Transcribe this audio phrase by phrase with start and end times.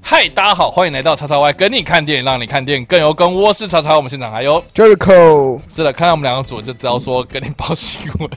[0.00, 3.34] 嗨，大家好，欢迎来到叉叉 Y，跟你看电影，让你看电影更有梗。
[3.34, 8.30] 我是叉叉，我们现场还有 Jericho，是的，看到我们两个组就知道说跟你报新闻，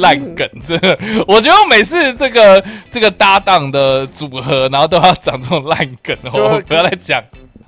[0.00, 7.22] 烂梗，真的，我觉得我每次这个这个搭档的组合，然后都要讲这种烂梗，哦，不要再讲。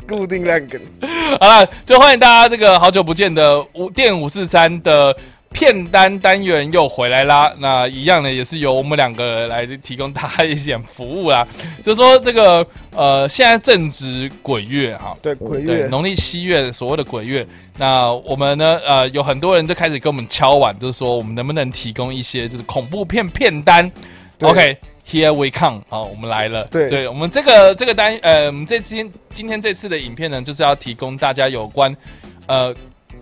[0.07, 0.81] 固定烂梗，
[1.39, 5.15] 好了，就欢迎大家这个好久不见的五电五四三的
[5.51, 7.53] 片单单元又回来啦。
[7.59, 11.47] 那一样呢，也是由我们两个来提供大家一点服务啦。
[11.83, 23.91] 就说这个呃，现在正值鬼月哈，对鬼对，月，农历七月所谓的鬼月，那我们呢，呃，有很多人就开始跟我们敲碗，就是说我们能不能提供一些就是恐怖片片单
[24.41, 26.65] ？OK，Here we come，好，我们来了。
[26.71, 28.95] 对我们这个这个单，呃，我们这次
[29.31, 31.95] 今天这次的影片呢，就是要提供大家有关，
[32.47, 32.75] 呃，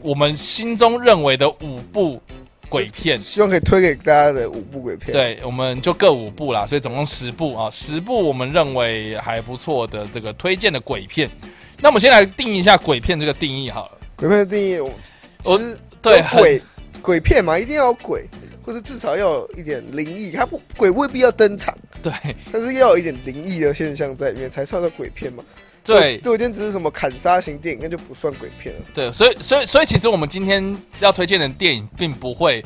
[0.07, 2.23] 我们心中认为的五部
[2.69, 3.19] 鬼片。
[3.19, 11.29] 希望可以推给大家的五部鬼片。，对，我们就各五部啦，所以总共十部啊，十部我们认为还不错的这个推荐的鬼片。
[11.81, 13.99] 那我们先来定义一下鬼片这个定义好了。
[14.15, 14.91] 鬼片的定义，我
[15.45, 15.61] 我
[16.01, 16.63] 对有鬼
[17.03, 18.25] 鬼片嘛，一定要有鬼，
[18.65, 20.31] 或者至少要有一点灵异。
[20.31, 22.13] 它不鬼未必要登场，对
[22.53, 25.43] 但是要有一点灵异的现象在里面，才算是鬼片嘛。
[25.87, 28.81] 对对，我今天只是什么砍杀型电影，那就不算鬼片了。
[28.93, 32.65] 对，所以所以所以其实我们今天要推荐的电影，并不会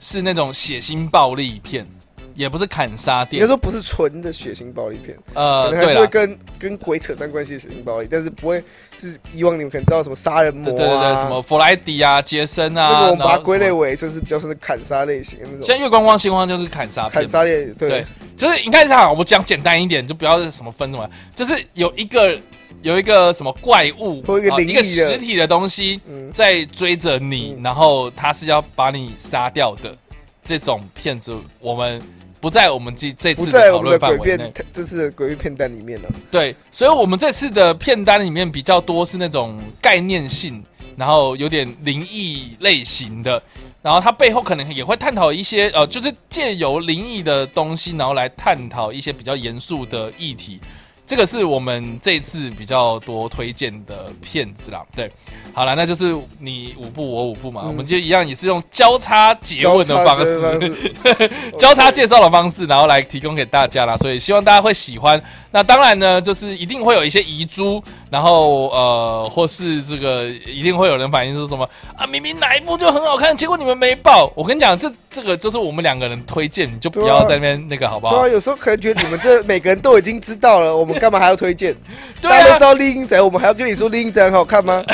[0.00, 1.86] 是那种血腥暴力片，
[2.34, 3.38] 也不是砍杀电影。
[3.38, 8.62] 应该说不是纯的血腥暴力片，呃，可能会跟跟鬼扯上关系的血腥暴力，但是不会
[8.96, 13.38] 是以往你们可能知道什么杀人魔对对对啊，对，什么弗莱迪啊、杰森那啊，个我们把它。
[13.38, 15.62] 归类为就是比较算是砍杀类型的那种。
[15.62, 17.88] 现在月光光、星光就是砍杀，砍杀类，对。
[17.88, 18.06] 对。
[18.36, 22.36] 就是你看一下，我们讲简单一点，就不要是什么分什么，就是有一个
[22.82, 27.62] 有一个什么怪物啊或一个实体的东西嗯，在追着你，嗯。
[27.62, 29.96] 然后他是要把你杀掉的
[30.44, 32.02] 这种片子，我们
[32.44, 34.52] 不在我们这这次的讨论范围内。
[34.70, 36.08] 这次的鬼片片单里面了。
[36.30, 40.62] 对，所以我们这次的片单里面比较多是那种概念性，
[40.94, 43.42] 然后有点灵异类型的，
[43.80, 50.60] 然后它背后可能也会探讨一些呃，就是借由灵异的东西，然后来探讨一些比较严肃的议题。
[51.06, 54.82] 这个是我们这次比较多推荐的片子啦。
[54.96, 55.10] 对，
[55.52, 60.72] 好了，那就是你五部我五部嘛，嗯我们就一样也是用交叉结问的方式，
[61.58, 65.22] 交叉介绍的方式，然后来提供给大家啦，所以希望大家会喜欢。
[65.50, 74.32] 那当然呢，就是一定会有一些遗珠，然后呃，或是这个一定会有人反映说什么啊，明明哪一部就很好看，结果你们没报。
[74.34, 78.32] 我跟你讲，这这个就是我们两个人推荐，你就不要在那边那个好不好对啊，？
[78.32, 81.74] 有时候可能觉得你们这每个人都已经知道了，我们干嘛还要推荐？
[82.20, 84.82] 对啊大家都知，道《丽英仔》，我们还要跟你说《丽英仔》很好看吗？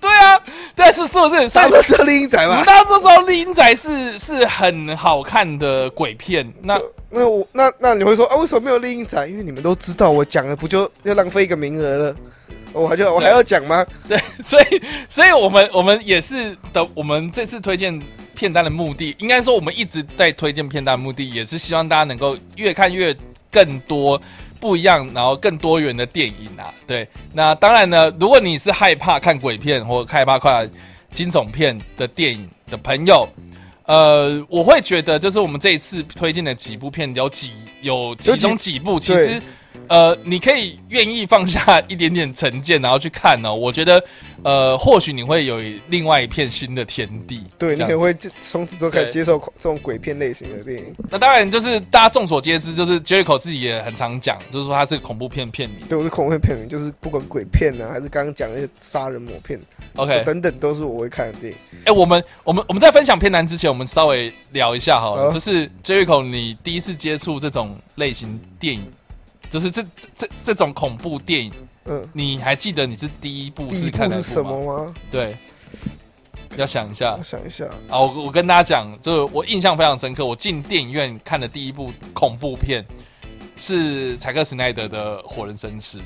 [0.00, 0.38] 对啊，
[0.74, 1.48] 但是是不是？
[1.50, 2.64] 大家都知道《丽英仔》我们吧？
[2.66, 3.90] 大家都知道《丽英仔是》
[4.22, 9.18] 是很好看的鬼片，那那我那那你会说啊，为什么没有《丽英仔》？
[9.28, 12.16] 因为你们都知道，我讲了不就要浪费一个名额了？
[12.72, 13.84] 我还就我还要讲吗？
[14.08, 18.00] 对， 所以，所以我们我们也是的，我们这次推荐
[18.34, 23.14] 片单的目的，应该说我们一直在推荐片单的目的，也是希望大家能够越看越
[23.52, 24.20] 更多
[24.58, 26.74] 不一样，然后更多元的电影啊。
[26.86, 30.68] 对，那当然呢，如果你是害怕看鬼片或害怕看
[31.12, 33.28] 惊悚片的电影的朋友。
[33.84, 39.42] 呃，我会觉得就是我们这一次推荐的几部片，有几有其中几部，其对实
[39.92, 44.02] 呃，你可以愿意放下一点点成见，然后去看呢、 我觉得，
[44.42, 47.44] 呃，或许你会有另外一片新的天地。
[47.58, 50.94] 对你可能会接从此之后开始接受这种鬼片类型的电影。
[51.10, 55.76] 那当然就是大家众所皆知，就是 Jericho 自己也很常讲，就是说他是恐怖片片迷。
[55.86, 59.60] 对，我是恐怖片片名，就是不管鬼片呢、还是刚刚讲那些杀人魔片
[59.96, 61.58] OK，等等，都是我会看的电影。
[61.84, 68.82] 哎、我们我们我们在分享片单之前，我们稍微聊一下好了，好就是 Jericho 你第一次接触这种类型电影，
[69.52, 71.52] 就是这这这这种恐怖电影，
[71.84, 74.42] 嗯，你还记得你是第一部是看的是什？
[74.42, 74.94] 么吗？
[75.10, 75.36] 对，
[76.56, 82.82] 要想一下想一下，啊，我我跟大家讲，就是我印象非常深刻，我进电影院看的第一部恐怖片
[83.58, 85.98] 是柴克斯奈德的《火人生吃》。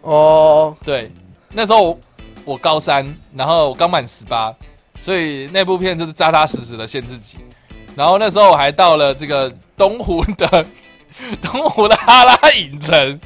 [0.00, 1.12] 哦，对，
[1.50, 2.00] 那时候
[2.46, 4.54] 我高三，然后我刚满十八，
[5.00, 7.36] 所以那部片就是扎扎实实的限制级。
[7.94, 10.66] 然后那时候我还到了这个东湖的
[11.42, 13.20] 东湖的哈拉影城，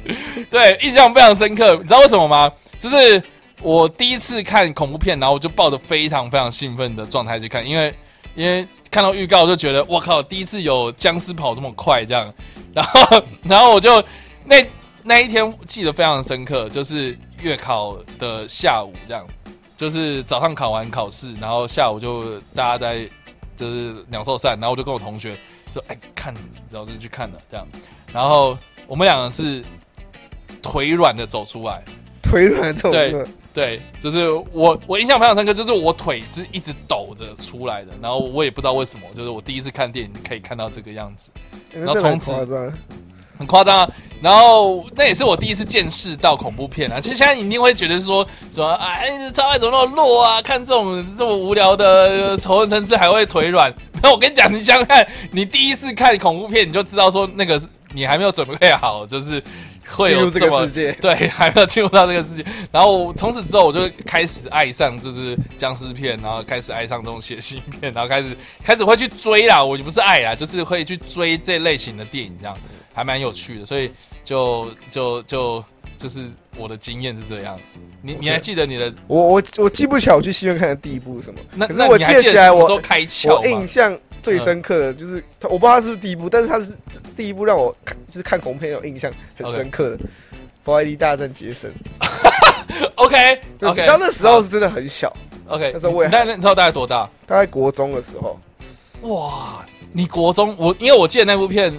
[0.49, 1.73] 对，印象非常深刻。
[1.75, 2.51] 你知道为什么吗？
[2.79, 3.21] 就是
[3.61, 7.93] 我第一次看恐怖片，然后我就抱着非常非常兴奋的状态去看，因为
[8.35, 12.33] 因为看到预告就觉得我靠，第一次有僵尸跑这么快这样，
[12.73, 14.03] 然后 然后我就
[14.45, 14.65] 那
[15.03, 19.25] 那一天记得非常深刻，就是月考的下午这样，
[19.75, 23.07] 就是早上考完考试，然后下午就大家在
[23.55, 25.35] 就是鸟兽散，然后我就跟我同学
[25.71, 26.33] 说，哎，看，
[26.69, 27.67] 然后就去看了这样，
[28.13, 28.57] 然后
[28.87, 29.63] 我们两个是
[30.61, 31.83] 腿软的走出来，
[32.21, 41.31] 腿软这种对歌，对，就是我我印象非常深刻，就是我腿是一直抖着出来的，然后我也不知道为什么，就是我第一次看电影可以看到这个样子。
[41.73, 42.31] 然后从此，
[43.37, 43.91] 很夸张啊。
[44.21, 46.99] 然后那也是我第一次见识到恐怖片啊。
[46.99, 50.41] 其实现在你一定会觉得说什么哎，超爱怎么那么弱啊？
[50.41, 53.73] 看这种这么无聊的呃仇恨城市还会腿软？
[54.03, 57.59] 那我跟你讲，你想想看，你第一次看恐怖片，你就知道说那个
[57.93, 59.41] 你还没有准备好，就是
[59.87, 62.45] 会进入这有这么个世界， 对，还没有进入到这个世界。
[62.71, 69.63] 然后从此之后，我就开始爱上就是僵尸片，然后开始爱上这种血腥片，然后开始开始会去追啦。
[69.63, 72.57] 我也不是爱啦，就是会去追这类型的电影，这样
[72.93, 73.65] 还蛮有趣的。
[73.65, 73.91] 所以
[74.23, 75.63] 就就就
[75.97, 76.25] 就是
[76.57, 77.57] 我的经验是这样。
[78.01, 81.67] 你你还记得你的我我我记不起来我去戏院看的第一部是什么，那？
[81.67, 83.67] 可是我记得起来我我印？
[83.67, 86.73] 象最深刻的就是他，我不知道他是不是第一部，但是他是
[87.15, 89.99] 第一部让我看就是看恐怖片有印象很深刻的。
[90.61, 91.73] 弗莱迪大战杰森
[92.93, 95.11] OK OK，到那时候是真的很小
[95.47, 97.09] ，OK，那时候我也那那你知道大概多大？
[97.25, 98.39] 大概国中的时候，
[99.09, 101.73] 哇，你国中我因为我记得那部片，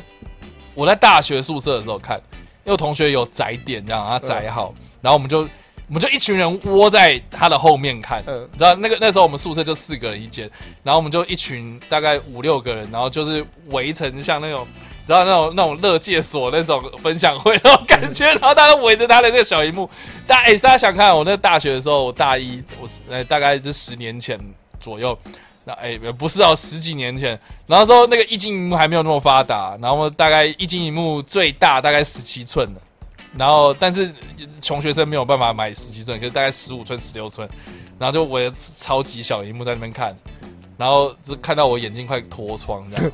[0.74, 2.20] 我在大学宿舍的时候看，
[2.64, 5.40] 因为同学有载点这样，他载好，然后我们就
[5.88, 8.22] 我们就一群人窝在他的后面看。
[8.26, 10.50] 嗯，你知道那个那时候我们宿舍就四个人一间，
[10.82, 14.66] 然后我们就一群大概五六个人，然后就是围成像那种。
[15.04, 19.90] 你知道那种那种乐界所那种分享会那种感觉，然后大家围着他的那个小荧幕，
[20.28, 24.38] 大家哎，大家想看我那大学的时候，我大一，我是呃大概是十年前
[24.78, 25.19] 左右，
[25.64, 32.81] 那哎不是哦，十几年前，然后说那个液晶荧幕还没有那么发达，然后大概液晶荧幕最大大概十七寸的，
[33.37, 34.11] 然后但是
[34.61, 37.49] 穷学生没有办法买十七寸，可是大概十五寸、十六寸，
[37.99, 40.17] 然后就围着超级小荧幕在那边看，
[40.76, 43.12] 然后就看到我眼睛快脱窗这样。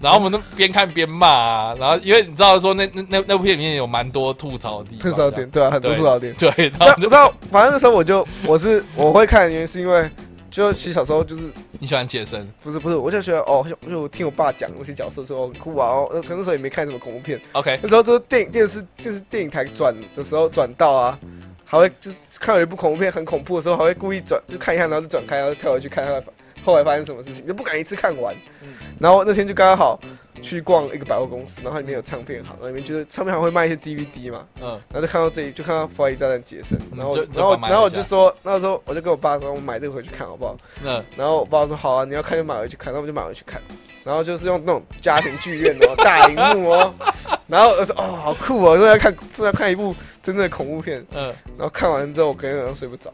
[0.00, 6.34] 然后我们都边看边骂啊，然后因为你知道说那那那那部片里面有蛮多吐槽的地方，吐槽点对啊，很多吐槽点。
[6.34, 10.10] 对，然后你知道，反正那时候我就我是我会看的原因是因为，
[10.50, 21.18] 就其实小时候就是你喜欢杰森不是不是，我就觉得哦，就我听我爸讲那些角色说酷啊，哦，那那时候也没看什么恐怖片，？OK，那时候就是电影电视就是电影台转的时候转到啊，
[21.64, 26.22] 还会就是看有一部恐怖片很恐怖的时候，还会故意转就看一看，然后就转开，然后跳回去看看
[26.64, 28.34] 后来发生什么事情，就不敢一次看完。
[28.98, 30.00] 然后那天就刚好
[30.42, 40.56] 去逛一个百货公司，然后里面有唱片行，然后里面就是唱片行会卖一些 DVD 嘛，嗯，然后就看到这里，就看到《佛莱迪大战杰森》，然后然后然后我就说，那时候我就跟我爸说，我买这个回去看好不好？
[40.84, 43.60] 嗯然后我爸说好啊，你要看就买回去看，那我就买回去看。
[44.04, 46.94] 然后就是用那种家庭剧院哦，大荧幕哦。
[47.46, 51.04] 然后我说哦，好酷哦，真的要看，正在看一部真正的恐怖片。
[51.12, 51.26] 嗯，
[51.58, 53.12] 然后看完之后，我隔天晚上睡不着。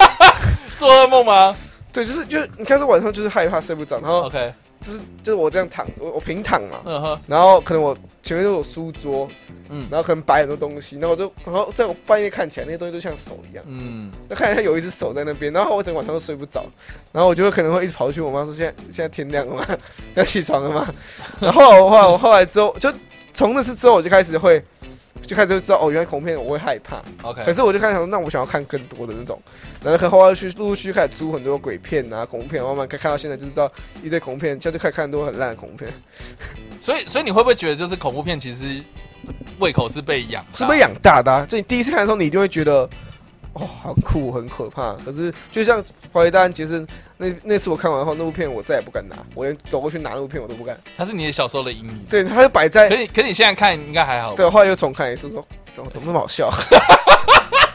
[0.76, 1.56] 做噩梦吗
[1.92, 9.28] 对，就是就是，你看这晚上就是害怕睡不着，然后？OK，就是就是我这样躺，我我平躺嘛，嗯哼，然后可能我前面都有书桌，
[9.68, 13.64] 嗯然后可能摆很多东西，然后我就然后在我半夜看起来那些东西都像手一样。
[13.68, 16.64] 嗯，那看起来有一只手在那边，然后我整个晚上都睡不着，
[17.12, 19.66] 然后我就会可能会一直跑去我妈说：“现在现在天亮了吗？
[20.14, 20.92] 要起床了吗？”
[21.40, 22.90] 然后后来我后来之后，就
[23.34, 24.62] 从那次之后我就开始会，
[25.30, 27.00] 就开始就知道哦，原来恐怖片我会害怕。
[27.22, 29.40] OK，可是我就开始想说，那我想要看更多的那种，
[29.80, 33.70] 然后后来去陆陆续续开始租很多鬼片啊、恐怖片，慢慢看看到现在就知道
[34.02, 35.92] 一堆恐怖片，现在就开始看很多很烂的恐怖片，
[36.80, 38.82] 所以所以你会不会觉得就是恐怖片其实
[39.60, 41.46] 胃口是被养，是被养大的、啊。
[41.48, 42.90] 就你第一次看的时候，你一定会觉得。
[43.54, 44.92] 哦，好酷，很可怕。
[45.04, 50.78] 可是就像《华裔大战杰森》那那次我看完后，那部片我再也不敢拿，我连走过去拿那部片我都不敢。
[50.96, 52.04] 它是你的小时候的阴影。
[52.08, 54.34] 对，它就摆在可你可你现在看应该还好。
[54.34, 56.50] 对，后来又重看一次，说怎么怎么那么好笑？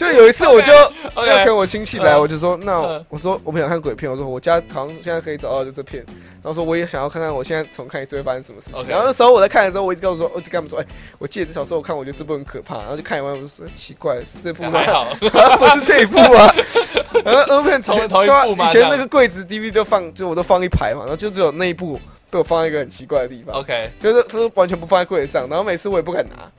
[0.00, 0.72] 就有一次我就
[1.26, 8.88] 要跟我亲戚来，嗯我就说那嗯我说我们想看鬼片，我说我家好像现在可以找到就这片，然后说我也想要看看我现在重看一次会发生什么事情。
[8.88, 10.86] 然后那时候我在看的时候，我一直告诉说，我一直跟他们说，哎，
[11.18, 14.80] 我记得小时候我看，我觉得这部很可怕，然后就看完我就说奇怪，是这部吗？
[15.20, 16.54] 不是这一部啊。
[17.22, 23.54] 然后那部片之前对啊以前那个柜子 DVD 都放，就我都放一排嘛，然后就只有那一部被我放在一个很奇怪的地方。
[23.56, 26.50] OK，就是他说完全不放在柜子上，然后每次我也不敢拿。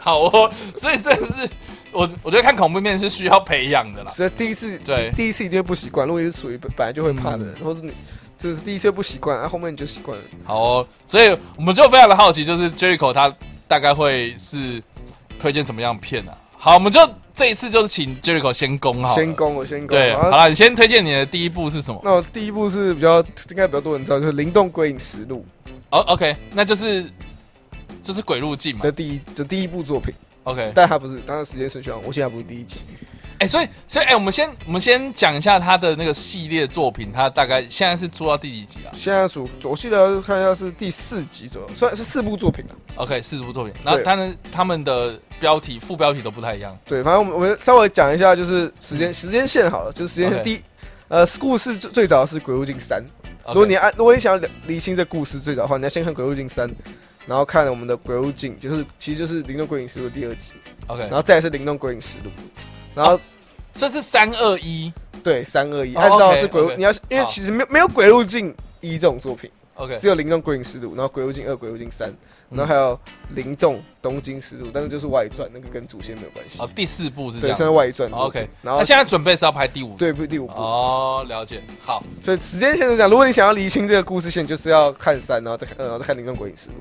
[0.00, 0.50] 好哦。
[0.76, 1.50] 所以真的是
[1.96, 4.08] 我我觉得看恐怖片是需要培养的啦。
[4.10, 6.06] 所以第一次，对第一次一定会不习惯。
[6.06, 7.92] 如果你是属于本本来就会怕的人，或是你
[8.38, 10.24] 就是第一次不习惯，啊，后面你就习惯了。
[10.44, 13.34] 好哦，所以我们就非常的好奇，就是 Jericho 他
[13.66, 14.82] 大概会是
[15.38, 16.36] 推荐什么样的片啊？
[16.58, 17.00] 好，我们就
[17.34, 19.88] 这一次就是请 Jericho 先攻好，先攻，我先攻。
[19.88, 22.00] 对，好了，你先推荐你的第一部是什么？
[22.04, 25.44] 那我第一部是比较应该比较多人知道，就是《灵动鬼影实录
[25.90, 27.04] 哦，OK，那就是
[28.02, 30.12] 就是鬼入境》嘛这第一这第一部作品，
[30.46, 32.80] ，OK，但他不是，当然时间顺序啊，我现在不是第一集。
[33.38, 42.72] 哎、所以所以哎、我们先我们先讲一下他的那个系列作品，他大概现在是做到第几集啊现在数我记得看一下是第四集左右，虽然是四部作品啊。
[42.96, 46.74] ？OK，四部作品，然后对他们他们的标题副标题都不太一样。
[46.86, 50.62] 对，反正我们我们稍微讲一下，就是时间时间线好了，就是时间线第一
[51.08, 53.04] 呃故事最最早是《鬼入境三》
[53.48, 56.66] 如果你按如果你想要理清这故事最早的话，你要先看《鬼入境三》，
[57.26, 60.52] 然后看我们的《鬼屋镜》，就是其实就是《灵动鬼影实录》第二集
[60.86, 62.30] ，OK，然后再是《灵动鬼影实录》，
[62.94, 63.20] 然后
[63.74, 64.92] 这是三二一？
[65.24, 72.08] 对三二一，哦按照是鬼入 OK 你要因为其实没有没有《鬼屋镜一》这种作品，OK 只有《灵动鬼影实录》，然后《鬼入境二》《鬼入境三》，
[72.50, 72.94] 然后还有
[73.34, 77.56] 《灵动东京实录》，但是就是外传，那个跟主线没有关系哦，，第四部是这对，样。
[77.56, 78.26] 算是外传哦。
[78.26, 79.98] OK，然后那现在准备是要拍第五部。
[79.98, 81.62] 对不第五部，哦，了解。
[81.84, 83.10] 好，所以时间线是这样。
[83.10, 86.76] 如果你想要厘清这个故事线，就是要看三，然后再看，呃然后再看《灵动鬼影实录》。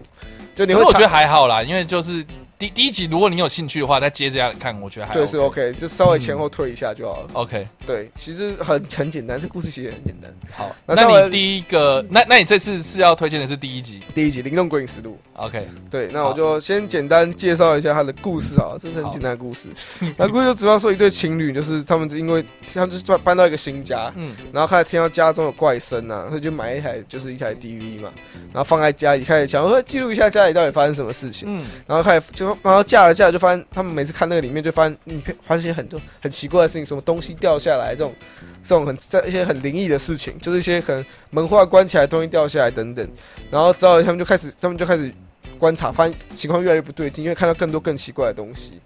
[0.56, 2.24] 就你会我觉得还好啦，因为就是
[2.58, 7.30] 第第一集，如果你有兴趣的话，再接着看，我觉得还对是 OK，就稍微前后退一下就好了。
[7.34, 7.68] OK。
[7.86, 10.34] 对，其实很很简单，这故事其实很简单。
[10.54, 19.68] 好，那你第一个，那那你这次是要推荐的是第一集第一集《灵动鬼影实录》，？OK，对，那我就先简单介绍一下他的故事啊，这是很简单的故事。
[20.16, 22.44] 那故事就主要说一对情侣，就是他们因为
[22.74, 28.10] 他们就是搬搬到一个新家，嗯然后开始听到家中有怪声啊，所以就买一台就是一台 DVD 嘛，
[28.54, 31.48] 然后放在家里，开始想说记录一下家里到底发生什么事情。
[31.52, 38.14] 嗯，然后开始就然后架了架了就发现他们每次看那个里面就发现嗯发现很多很奇怪的事情，什么东西掉下来这种
[38.64, 43.08] 这种很在一些很灵异的事情，就是一些可能门画关起来东西掉下来等等。
[43.50, 45.14] 然后之后他们就开始他们就开始
[45.58, 48.80] 观察，发现情况越来越不对劲，因为看到更多更奇怪的东西。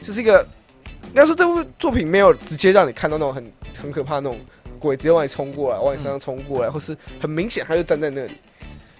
[0.00, 0.46] 这是一个
[1.08, 4.38] 应该说这部作品没有直接让你看到那种很很可怕那种
[4.78, 8.32] 鬼直接往你冲过来，往你身上冲过来，或是很明显他就站在那里。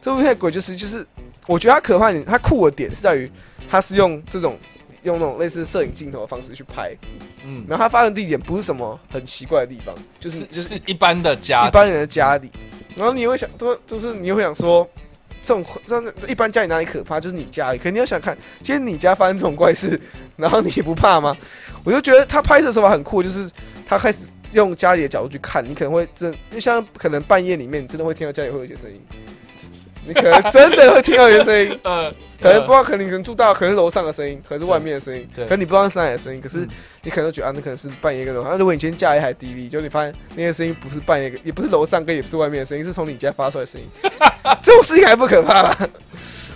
[0.04, 1.06] 这部片的鬼就是就是，
[1.46, 3.30] 我觉得它可怕的点，它酷的点是在于，
[3.70, 4.58] 它是用这种
[5.02, 6.94] 用那种类似摄影镜头的方式去拍，
[7.42, 12.50] 嗯，然后它发生地点不是什么很奇怪的地方，就是是就是是一般的家一般人的家里，
[12.94, 14.86] 然后你会想，都就是你会想说，
[15.40, 17.18] 这种这种一般家里哪里可怕？
[17.18, 19.98] 就是你家里，可你要想看，今天你家发生这种怪事，
[20.36, 21.34] 然后你不怕吗？
[21.82, 23.50] 我就觉得他拍摄手法很酷，就是
[23.86, 29.00] 他开始用家里的角度去看，你可能会真，就像可能半夜里面，你真的会听到家里会有一些声音，
[30.06, 31.78] 你可能真的会听到一个声音。
[31.84, 36.68] 嗯，可能不知道，可能你可能住到，可能是楼上的声音，可能是外面的声音，对可能你不知道是哪里的声音，可是嗯
[37.02, 38.52] 你可能觉得啊，那可能是半夜跟楼上。
[38.52, 43.86] 那如果你今天架一台 DV，就你发现那些声音不是半夜，也不是楼上跟也不是外面的声音，是从你家发出来的声音，
[44.62, 45.76] 这种事情还不可怕吗？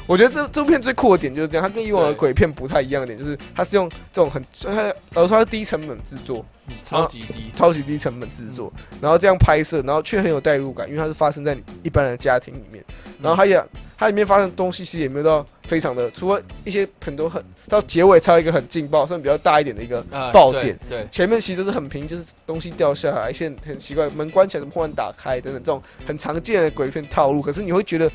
[0.08, 8.72] 我觉得这这部片最酷的点就是这样，它跟以往的鬼片不太一样的点，就是它是用这种很，它老实说它是低成本制作，嗯超级低，超级低成本制作，
[9.02, 12.82] 然后这样拍摄，然后却很有代入感，因为它是发生在你一般人的家庭里面，
[13.20, 13.62] 然后它也
[13.98, 21.08] 它里面发生的东西其实也没有到非常的，除了一些很多很到结尾才有一个很劲爆，算比较大一点的一个呃爆点，对，对。
[21.10, 28.10] 前面其实都是很平，就是东西掉下来，一些很很奇怪，门关起来怎么忽然打开等等这种很常见的鬼片套路，可是你会觉得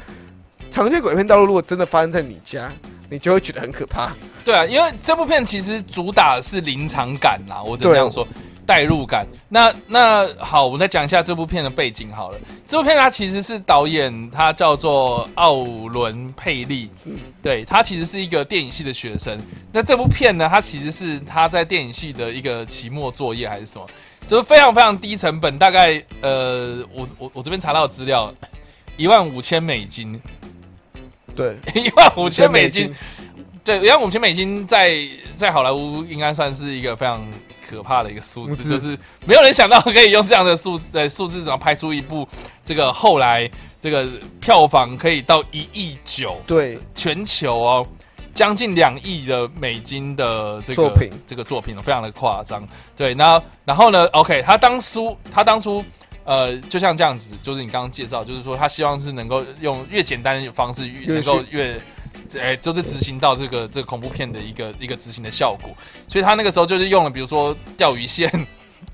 [0.74, 2.72] 常见鬼片道路如果真的发生在你家，
[3.08, 4.12] 你就会觉得很可怕。
[4.44, 8.28] 对啊，因为这部片其实主打的是临场感啦，我只能这样说，
[8.66, 9.24] 代入感。
[9.48, 12.40] 那那好，我们再讲一下这部片的背景好了。
[12.68, 16.90] 这部片它其实是导演，他叫做奥伦佩利，
[17.40, 19.40] 对他其实是一个电影系的学生。
[19.72, 23.88] 那这部片呢，它其实是他在电影系的一个期末作业还是什么，
[24.26, 28.34] 就是非常非常低成本，大概呃，我我我这边查到资料，
[28.98, 30.20] 一万五千美金，
[31.36, 32.94] 对， 一万五千美金。
[33.64, 34.98] 对，一万五千美金在
[35.38, 37.26] 在好莱坞应该算是一个非常
[37.66, 42.28] 可怕的一个数字，就是没有人想到可以用这样的数呃数字，然后拍出一部
[42.66, 43.50] 这个后来
[43.80, 44.06] 这个
[44.42, 47.88] 票房可以到一亿九，对，全球哦
[48.36, 52.68] 将近两亿的美金的这个作品这个作品非常的夸张。
[52.98, 55.82] 对，那然后呢？OK，他当初他当初。
[56.26, 61.82] 呃，就像这样子，就是你刚刚介绍，就是说他希望是能够用越简单的方式，越越能够越，
[62.40, 65.76] 哎、就是执行到这个这个恐怖片的一个一个执行的效果。
[66.08, 68.32] 所以他那个时候就是用了，比如说钓鱼线，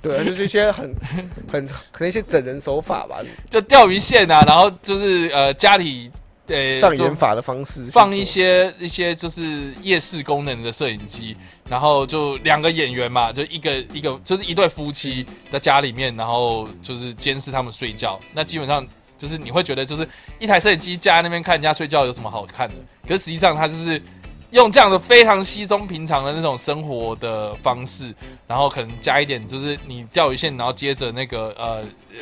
[0.02, 0.96] 对，就是一些很
[1.52, 3.20] 很可能一些整人手法吧，
[3.50, 6.10] 就钓鱼线啊，然后就是呃家里
[6.48, 11.38] 呃做障眼法的方式放一些一些就是夜视功能的摄影机，
[11.70, 18.20] 然后就两个演员嘛，就一个一个就是一对夫妻在家里面，然后就是监视他们睡觉。
[18.34, 18.86] 那基本上
[19.18, 20.08] 就是你会觉得就是
[20.40, 22.76] 一台摄影机架在那边看人家睡觉有什么好看的？
[23.08, 24.02] 可是实际上它就是
[24.52, 28.14] 用这样的非常稀松平常的那种生活的方式，
[28.48, 32.20] 然后可能加一点，就是你钓鱼线，然后接着那个呃呃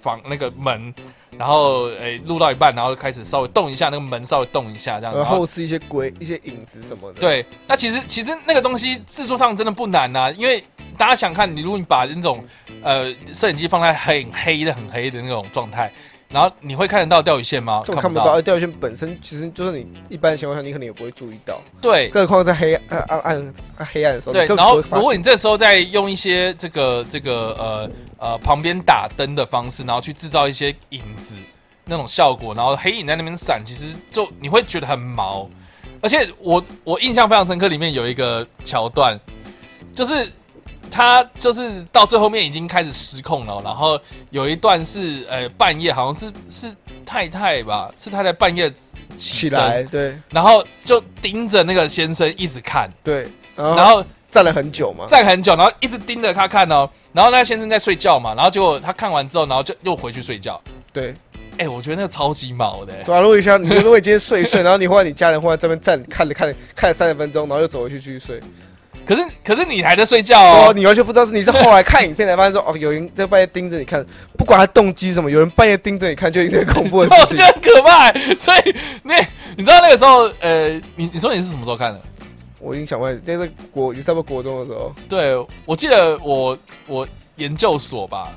[0.00, 0.94] 房那个门，
[1.30, 7.20] 然后诶录到一半，然后开始稍微动一下那个门，稍微动一下这样，然后是一些鬼、一些影子什么的。
[7.20, 10.62] 对，那其实其实那个东西制作上真的不难呐，因为
[10.98, 12.44] 大家想看，你如果你把那种
[12.82, 15.90] 呃摄影机放在很黑的、很黑的那种状态。
[16.32, 17.82] 然后你会看得到钓鱼线吗？
[17.86, 18.40] 看不到。
[18.40, 21.60] 钓鱼线本身其实就是你一般情况下你可能也不会注意到。
[21.80, 23.54] 对，更何况在黑暗暗暗
[23.92, 24.32] 黑暗的时候。
[24.32, 31.34] 对，然后如果你这时候再用一些这个这个呃呃旁边打灯的方式，然后去制造一些影子
[31.84, 35.48] 那种效果，然后黑影在那边闪，其实就你会觉得很毛。
[36.00, 39.20] 而且我我印象非常深刻，里面有一个桥段，
[39.94, 40.26] 就是。
[40.94, 48.70] 他就是到最后面已经开始失控了，然后有一段是呃半夜，好像是是太太吧，是太太半夜
[49.16, 60.60] 起来，对，然后就盯着那个先生一直看，对，然后站了很久嘛，站很久，然后一直盯着他看哦，然后那先生在睡觉嘛，然后结果他看完之后，然后就又回去睡觉，
[60.92, 61.14] 对，
[61.56, 68.38] 哎，我觉得那个超级毛的，对啊，如果像你如果今天睡一睡，然后你或者你家人或者这边站看着看着看了三十分钟，然后又走回去继续睡。
[69.04, 74.04] 可是可是你还在睡觉哦，你完全不知道是你是后来看影片才发现说哦，有人在半夜盯着你看，
[74.38, 78.12] 不管他动机什么，有人半夜盯着你看就一件恐怖的事情， 就很可怕。
[78.38, 79.16] 所以那
[79.56, 82.00] 你知道那个时候，呃，你你说你是什么时候看的？
[82.60, 84.92] 我印象外，就是国，你差不多国中的时候。
[85.08, 86.56] 对，我记得我
[86.86, 87.06] 我
[87.36, 88.28] 研究所吧，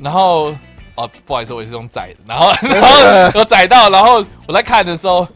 [0.00, 0.54] 然后
[0.94, 5.28] 哦，不好意思，我也是用载的，然后 然后有载到，然后我在看的时候。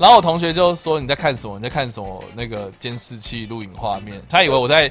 [0.00, 1.58] 然后我同学就说你在看什么？
[1.58, 2.24] 你在看什么？
[2.34, 4.90] 那个监视器录影画面，他以为我在，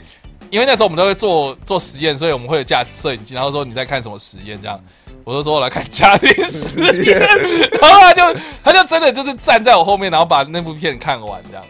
[0.52, 3.34] 因为那时候我们都会做做实验，所以我们会有架摄影机。
[3.34, 4.62] 然后说你在看什么实验？
[4.62, 4.80] 这样，
[5.24, 7.18] 我就说我来看家庭实验。
[7.82, 11.66] 然后他就他就真的就是站在我后面，然后把那部片看完这样。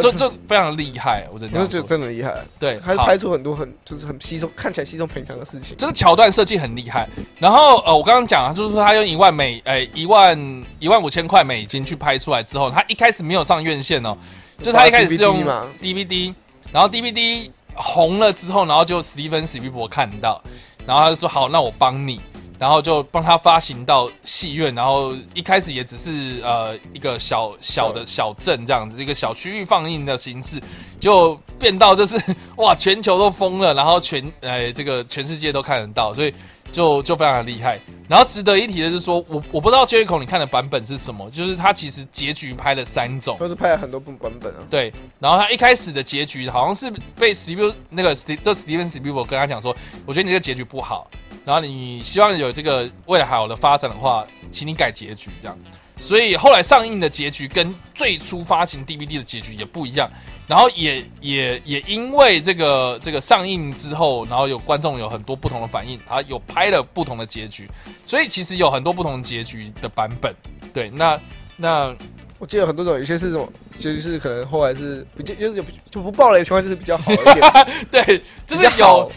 [0.00, 2.34] 就就 非常厉害，我真的觉得真的厉害。
[2.58, 5.76] 对，他拍出很多很就是很稀松，看起来稀松平常的事情。
[5.76, 7.08] 就是桥段设计很厉害。
[7.38, 14.16] 然后呃，我刚刚讲啊，就是说他用一万美，诶一万一万五千块美金去拍出来之后，他一开始没有上院线哦，
[14.60, 15.44] 就他一开始是用
[15.80, 16.32] DVD，
[16.70, 20.42] 然后 DVD 红了之后，然后就史蒂芬史蒂伯看到，
[20.86, 22.20] 然后他就说好，那我帮你。
[22.58, 30.60] 然后就帮他发行到戏院，然后一开始也只是呃一个小小的小镇这样子，一个小区域放映的形式，
[31.00, 32.20] 就变到就是
[32.56, 36.32] 哇全球都疯了，然后全呃这个全世界都看得到，所以
[36.70, 37.78] 就就非常的厉害。
[38.06, 44.58] 然后值得一提的是说，我我不知道 Jericho 你看的版本是什么，就是他其实结局拍了三种，都是拍了很多部版本啊。
[44.68, 51.10] 对，然后他一开始的结局好像是被 Steve 那个 Steve 这 Steven Spielberg 跟他讲说，我觉得你这个结局不好。
[51.44, 55.56] 然后你希望有这个未来好的发展的话，请你改结局这样。
[56.00, 60.10] 所以后来上映的结局跟最初发行 DVD 的结局也不一样。
[60.46, 67.68] 然后也也也因为这个这个上映之后，然后有观众有很多不同的反应，他有拍了不同的结局。
[68.04, 70.34] 所以其实有很多不同结局的版本。
[70.74, 71.18] 对，那
[71.56, 71.94] 那
[72.38, 77.40] 我记得很多种，有些是什么，就是可能后来是比较就是就不爆雷的情况，就是比较好一点。
[77.90, 79.10] 对，就是有。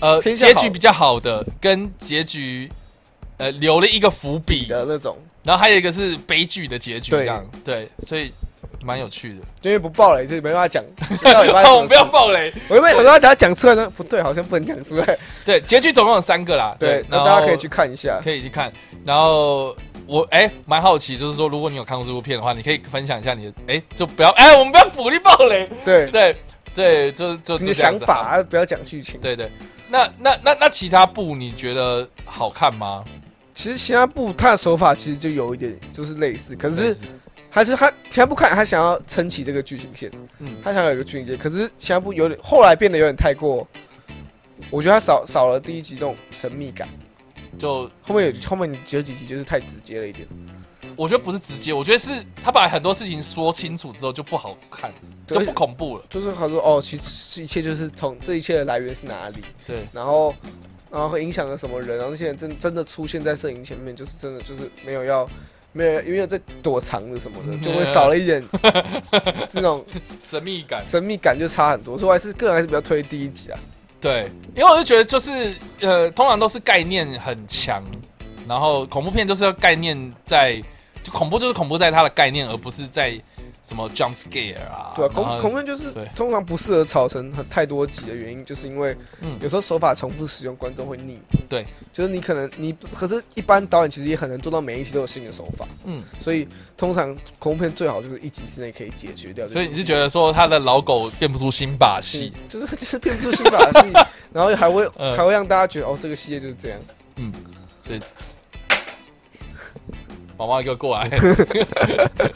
[0.00, 2.70] 呃，结局比较好的，跟结局
[3.36, 4.66] 呃留了一个伏笔。
[4.66, 7.44] 的那种，然后还有一个是悲剧的结局，这样。
[7.64, 8.32] 对，所以
[8.82, 9.40] 蛮有趣的。
[9.62, 10.82] 因为不爆雷，就没办法讲。
[11.10, 15.18] 我们不要爆雷，我因为很多人讲讲出来呢，不对，好像不能讲出来。
[15.44, 18.72] 对，结局总共有三个啦，对，那大家可以去看一下，可以去看。
[19.04, 26.06] 然后我哎，蛮好奇，就是说，如果你有看过这部片的话，你可以分享一下你的哎，就不要哎，我们不要鼓励爆雷，对。
[26.10, 26.36] 对
[26.72, 29.50] 对，就就你的想法，不要讲剧情，对对。
[29.90, 33.04] 那那那那其他部你觉得好看吗？
[33.52, 36.96] 其实其他部他的手法其实就有一点就是类似，可是
[37.50, 43.66] 还是他其他部看他想要撑起这个剧情线，嗯，他想要有一个剧情线，可是其他部有点后来变得有点太过，
[44.70, 46.88] 我觉得他少少了第一集那种神秘感，
[47.58, 50.26] 就后面有后面有几集就是太直接了一点。
[51.00, 54.92] 我觉得不是直接，我觉得是他把很多事情说清楚之后就不好看，
[55.26, 56.04] 就不恐怖了。
[56.10, 59.36] 就是他说哦，其实一切就是从这一切的来源是哪里？
[59.66, 60.34] 对，然后
[60.90, 61.96] 然后会影响了什么人？
[61.96, 65.26] 然后那些人真真的出现在摄影前面，就是真的就是没有要
[65.72, 68.44] 没有因为在躲藏的什么的，就会少了一点
[69.48, 69.82] 这种
[70.22, 71.96] 神秘感，神秘感就差很多。
[71.96, 73.58] 所以我还是个人还是比较推第一集啊。
[74.02, 77.82] 对，因为我就觉得就是呃，通常都是概念很强，
[78.46, 80.62] 然后恐怖片就是要概念在。
[81.02, 83.12] 就恐怖就是恐怖在它的概念，而不是在
[83.62, 89.38] 什么 jump scare 啊，对啊，恐恐怖片就是通常不适合炒成很太多集的原因，就是因为嗯。
[89.40, 91.18] 有时候手法重复使用，观众会腻。
[91.48, 99.46] 对，就是你可能你可是，一般导演其实也很难做到每一集都有新的手法，嗯，所以通常恐怖片最好就是一集之内可以解决掉。
[99.46, 103.92] 所以你是觉得说他的老狗变不出新把戏，嗯就是就是变不出新把戏，
[104.32, 105.16] 然后还会嗯。
[105.16, 106.78] 还会让大家觉得哦，这个系列就是这样。
[107.16, 107.32] 嗯。
[107.82, 108.00] 所以
[110.40, 111.10] 毛毛一个过来，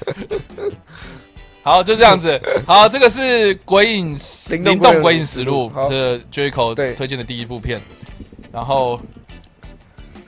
[1.65, 2.39] 好，就这样子。
[2.67, 7.81] 好，这个是《鬼影实灵动动鬼鬼影影实录的 Jericho 对推荐的第一部片。
[8.53, 9.01] 然后，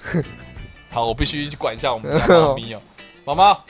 [0.88, 2.80] 好，我必须去管一下我们家猫咪哦，
[3.26, 3.60] 毛毛。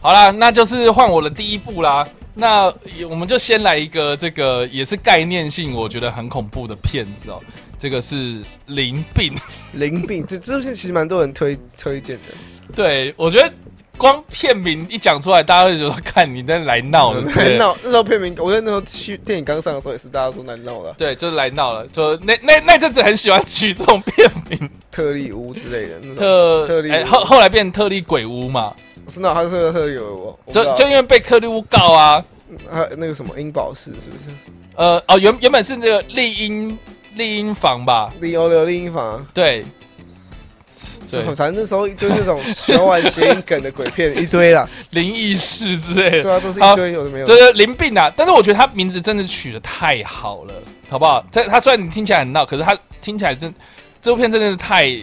[0.00, 2.08] 好啦，那就是换我的第一部啦。
[2.34, 2.64] 那
[3.08, 7.40] 我们就先来一个这个也是概念性，我觉得很恐怖的片子哦。
[7.78, 8.16] 这个是
[8.66, 9.32] 《灵病》。
[9.78, 12.34] 灵病这这部片其实蛮多人推推荐的，
[12.74, 13.52] 对，我觉得
[13.96, 17.76] 光片名一讲出来，大家会觉得看你在来闹了，难对闹。
[17.82, 21.86] 那时候片名，我在那时候去电影刚上的时候也是大家说来闹了，对，就是来闹了。
[21.88, 26.14] 就那那那阵子很喜欢取这种片名， 特利屋之类的。
[26.14, 28.72] 特哎特例屋后后来变特例鬼屋嘛，
[29.08, 32.24] 是那还是特特有我我不知就就因为被特例屋告啊，
[32.70, 34.30] 还有那个什么英宝室是不是？
[34.76, 36.78] 呃哦原原本是那个丽英
[37.16, 39.64] 丽英房吧，丽欧的丽英房，对，
[41.08, 47.32] 就对反正那时候就是那种小玩谐音梗的鬼片一堆啦， 灵异事之类的，对啊，都是一堆有的没有的。
[47.32, 48.12] 就是灵病啊。
[48.16, 50.54] 但是我觉得他名字真的取的太好了，
[50.88, 51.24] 好不好？
[51.32, 53.52] 他他虽然你听起来很闹，可是他听起来真
[54.00, 54.94] 这部片真的是太，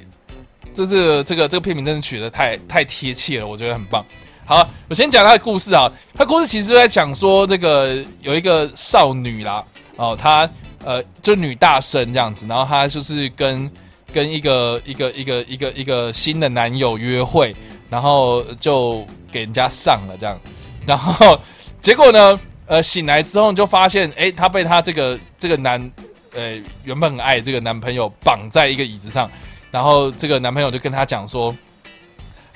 [0.73, 4.05] 就是这个这个片名真的取得太太贴切了，我觉得很棒。
[4.45, 5.91] 好，我先讲他的故事啊。
[6.15, 9.63] 他故事其实就在讲说，这个有一个少女啦，
[9.95, 10.47] 哦，她
[10.85, 13.69] 呃就女大生这样子，然后她就是跟
[14.15, 17.53] 跟一个一个一个一个一个新的男友约会，
[17.89, 20.39] 然后就给人家上了这样，
[20.85, 21.37] 然后
[21.81, 25.91] 结果呢，呃，醒来之后就发现，哎，她被她这个这个男，
[26.33, 29.29] 呃，原本很爱这个男朋友绑在一个椅子上，
[29.69, 31.53] 然后这个男朋友就跟她讲说，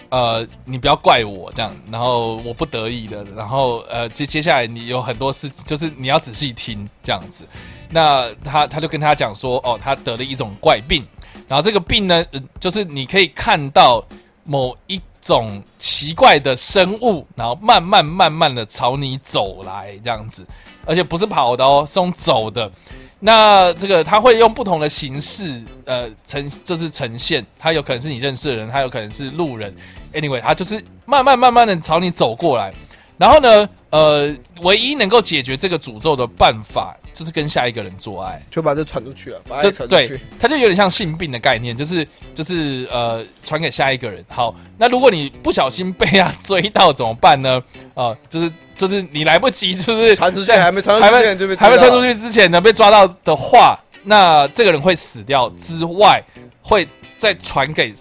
[0.07, 7.45] 呃，你不要怪我这样，然后我不得已的，然后呃，接接下来你有很多事，就是你要仔细听这样子。
[7.91, 11.03] 那他他就跟他讲说，哦，他得了一种怪病，
[11.49, 12.23] 然后这个病呢，
[12.61, 14.01] 就是你可以看到
[14.43, 20.45] 某一种奇怪的生物，然后慢慢慢慢的朝你走来这样子，
[20.85, 22.71] 而且不是跑的哦，是用走的。
[23.19, 29.75] 那这个他会用不同的形式，呃，呈就是呈现，他有可能是你认识的人，他有可能是路人
[30.13, 32.71] ，anyway，他就是慢慢慢慢的朝你走过来，
[33.17, 38.41] 然后呢，呃，唯一能够解决这个诅咒的办法，就是跟下一个人做爱。
[38.49, 44.23] 就把这传出去了，把就爱传出对去。，它就有点像性病的概念，就是就是呃传给下一个人。
[44.29, 47.61] 好，那如果你不小心被他追到怎么办呢？
[47.93, 56.23] 啊、就是就是你来不及，就是传出去还没传出还没去之前就被还没传出，去之前呢被抓到的话，那这个人会死掉之外，
[56.61, 57.93] 会再传给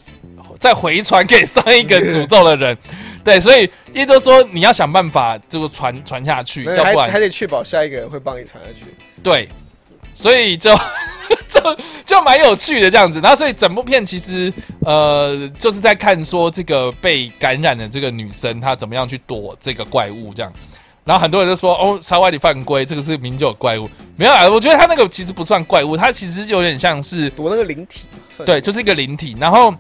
[0.61, 2.77] 再回传给上一个诅咒的人。
[3.29, 8.87] 对，所以也就是说你要想办法这个传传下去，要不然还还得确保下一个人会帮你传下去。
[9.23, 9.47] 对，
[10.15, 10.75] 所以就
[11.47, 13.21] 就就蛮有趣的这样子。
[13.21, 20.51] 然后，所以整部片其实呃，就是在看说这个被感染的这个女生她怎么样去躲这个怪物这样。
[21.05, 23.89] 然后很多人就说哦，沙外里犯规，这个是名就有怪物。
[24.17, 28.03] 没有啊，我觉得他那个其实不算怪物，他其实有点像是躲那个灵体，
[28.47, 29.37] 对，就是一个灵体。
[29.39, 29.75] 然后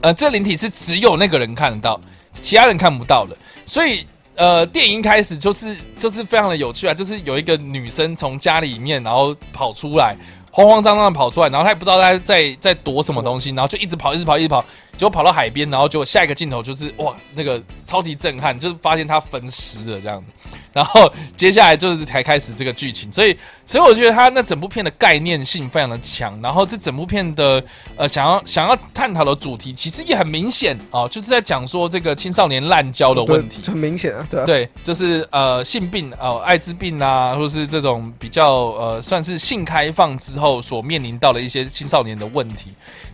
[0.00, 2.00] 呃，这灵体是只有那个人看得到，
[2.34, 3.36] 其他人看不到了。
[3.64, 10.16] 所以呃，电影一开始就是就是非常的有趣啊，就是有一个女生从家里面然后跑出来，
[10.50, 14.60] 慌慌张张的跑出来，然后她也不知道她在在躲什么东西，然后就一直跑，一直跑，一直跑，
[14.96, 20.53] 结果跑到海边，然后结果下一个镜头就是哇，那个超级震撼，就是发现她分尸了这样子。
[20.74, 23.34] 然后接下来就是才开始这个剧情，所以
[23.64, 27.62] 所以我觉得他那整部片的概念性非常的强，然后这整部片的
[27.96, 42.70] 呃想要想要探讨的主题其实也很明显哦，就是在讲说这个青少年滥交的问题，很明显啊，对啊，对，就是呃性病哦、艾滋病啊，或是这种比较呃算是性开放之后所面临到的一些青少年的问题，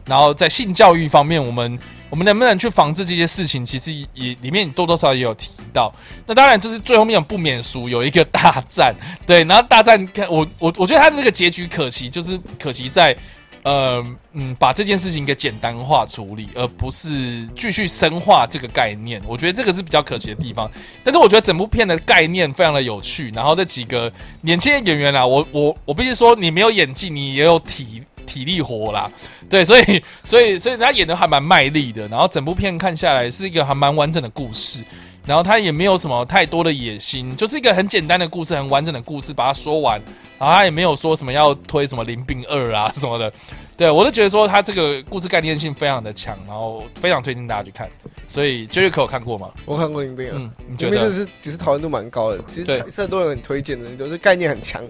[0.07, 1.79] 然后在性教育方面，我们
[2.11, 5.91] 我们能不能去防治这些事情，其实也里面多多少少也有提到。
[6.27, 8.95] 那当然就是最后面不免俗有一个大战，
[9.27, 13.17] 对，然后大战看我 我我觉得他的这个结局可惜，就是可惜在。
[13.63, 19.21] 呃嗯，把这件事情给简单化处理，而不是继续深化这个概念。
[19.27, 20.71] 我觉得这个是比较可惜的地方。
[21.05, 29.11] 但是我觉得整部片的概念非常的有趣，然后这几个年轻的演员啊，我我我必须说，你没有演技，你也有体体力活啦，
[29.49, 34.85] 对，所以所以所以他演的还蛮卖力的，然后整部片看下来是一个还蛮完整的故事。
[35.27, 40.01] 然后他也没有什么太多的野心，就是一个很简单的故事，很完整的故事，把它说完。
[40.39, 43.31] 然后他也没有说什么要推什么零并二啊什么的，
[43.77, 47.89] 对我都觉得说他这个故事概念性非常的强，然后非常推荐大家去看。
[48.27, 49.51] 所以可有看过吗？
[49.67, 51.13] 我看过零并二，嗯，你觉得？
[51.13, 54.83] 是其实讨论度蛮高的，其实是很多人很推荐的，就是概念很强，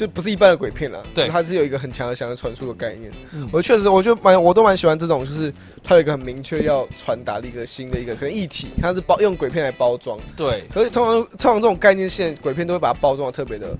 [0.00, 3.12] 就不是一般的鬼片了，对它是有一个很强的想要传输的概念。
[3.34, 5.52] 嗯我确实，我就蛮我都蛮喜欢这种，就是
[5.84, 10.18] 它有一个很明确要传达的一个新的一个可能议题，它是包用鬼片来包装。
[10.34, 13.76] 对，可是通常通常这种概念线鬼片都会把它包装的特别的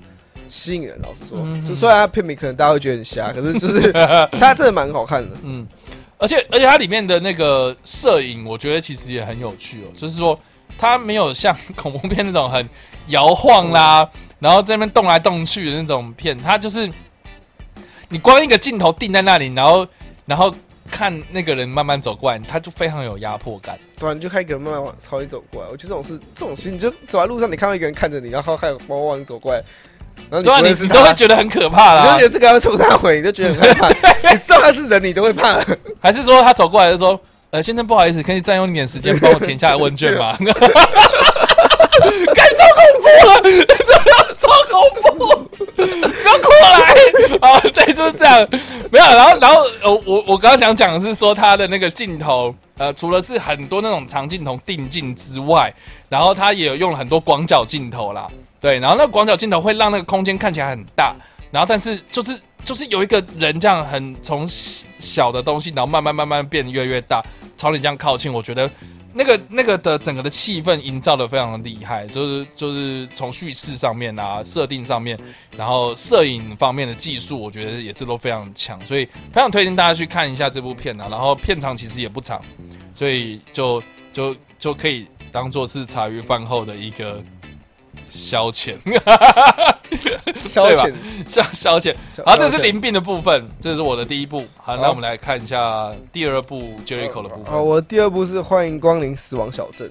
[0.46, 1.00] 吸引人。
[1.02, 3.90] 老实说，嗯就虽然它片名可能大家会觉得很瞎，可是就是
[4.38, 5.34] 它真的蛮好看的。
[5.42, 5.66] 嗯，
[6.18, 10.38] 而且而且它里面的那个摄影，我觉得其实也很有趣哦，就是说
[10.76, 12.68] 它没有像恐怖片那种很
[13.08, 14.06] 摇晃啦，
[14.40, 16.90] 然后在那边动来动去的那种片，它就是
[18.08, 19.86] 你光一个镜头定在那里，然后
[20.26, 20.52] 然后
[20.90, 23.78] 看那个人慢慢走过来，他就非常有压迫感。
[23.98, 29.62] 突然就看一个人慢慢往朝你走过来，我觉得这种是这种事，你就走在路上，你看到一个人看着你，然后还有往往你走过来，
[30.30, 34.08] 然后你都会觉得很可怕啦你就觉，得这个要冲他回，你就觉得很害怕。
[34.32, 35.62] 你知道他是人，你都会怕。
[36.00, 40.34] 还是说他走过来就说：“呃，先生不好意思，可以占用你点时间帮我填下来问卷吗？”
[42.34, 44.19] 干超恐怖了，超
[44.70, 45.26] 恐怖！
[45.76, 47.60] 不要过来啊！
[47.60, 48.48] 对，就是这样。
[48.90, 55.72] 没有，然后，然后，呃，我我刚刚想讲的是说他的那个镜头，呃，除了是很多那种长镜头定镜之外，
[56.08, 58.28] 然后他也有用了很多广角镜头啦。
[58.60, 61.14] 对，然后那广角镜头会让那个空间看起来很大，
[61.50, 64.46] 然后但是就是就是有一个人这样很从
[64.98, 67.24] 小的东西，然后慢慢慢慢变越来越大，
[67.56, 68.70] 朝你这样靠近，我觉得
[69.12, 75.18] 那个那个的整个的气氛营造的非常的厉害，就是就是从叙事上面啊、设定上面，
[75.56, 81.08] 然后摄影方面的技术，我觉得也是都非常强，所以非常推荐大家去看一下这部片啊。
[81.10, 82.40] 然后片长其实也不长，
[82.94, 87.22] 所以就就就可以当做是茶余饭后的一个
[88.10, 88.74] 消遣，
[90.46, 90.92] 消遣，
[91.26, 91.94] 消消遣。
[92.12, 94.44] 消好，这是消遣临病的部分，这是我的第一部。
[94.56, 97.66] 好，那我们来看一下第二部 Jericho 的部好，分。
[97.66, 99.88] 我第二部是《欢迎光临死亡小镇》。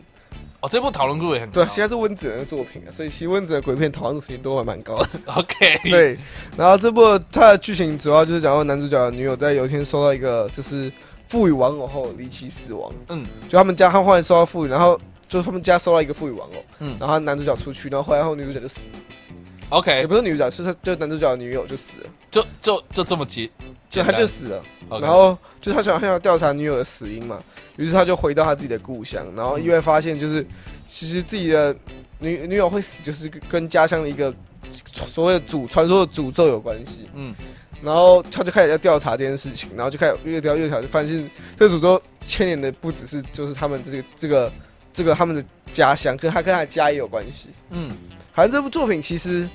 [0.62, 1.54] 哦，这部讨论度也很高。
[1.54, 5.08] 对，现在是温子仁的作品啊，所以其实温子仁的鬼片讨论度其实都还蛮高的。
[5.34, 6.18] OK，，对，
[6.58, 10.92] 然后这部它的剧情主要就是讲到男主角的女友在有一天收到一个就是
[11.28, 15.00] 赋予玩偶后离奇死亡，嗯就他们家他忽然收到赋予，然后
[15.30, 16.98] 就是他们家收到一个富裕玩偶，嗯。
[17.00, 18.90] 然后男主角出去，然后后来后女主角就死。
[18.92, 18.98] 了
[19.70, 23.50] ，，OK，也不是女主角，是他就男主角的女友就死了，就就就这么结，
[23.88, 24.64] 就他就死了。
[24.90, 27.42] 然后就他想想要调查女友的死因嘛，
[27.78, 30.46] 于是他就回到他自己的故乡，然后意外发现就是
[30.88, 31.74] 其实自己的
[32.18, 34.34] 女女友会死，就是跟家乡的一个
[34.86, 37.08] 所谓的诅传说的诅咒有关系。
[37.14, 37.36] 嗯。
[37.82, 44.52] 然后他就开始要调查这件事情，然后就开始越调越调，就发现这个诅咒牵连的不只是就是他们这个这个
[45.00, 47.48] 这个他们的家乡，跟他跟他的家也有关系。
[47.70, 47.90] 嗯
[48.34, 49.48] 反正这部作品其实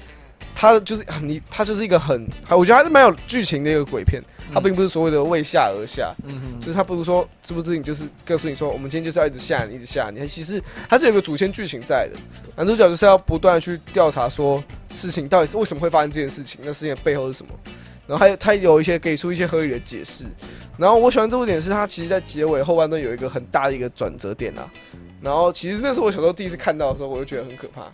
[0.55, 4.23] 它就是啊你它就是一个很，我觉得还是蛮有剧情的一个鬼片，
[4.55, 6.15] 它并不是所谓的为下而下。
[6.25, 10.27] 嗯哼就是他不是说这部电影就是告诉你说，我们今天就是要一直下你，一直下你。
[10.27, 12.19] 其实它是有个主线剧情在的，
[12.57, 17.53] 男主角就是要不断地去调查说事情到底是为什么会发生这件事情，那事情的背后是什么。
[18.07, 20.25] 然后还有他有一些给出一些合理的解释。
[20.77, 24.69] 然后我喜欢这部点是它其实在结尾后半段有一个很大的一个转折点啊。
[25.25, 27.87] 然后其实那是我小时候第一次看到的时候，我就觉得很可怕。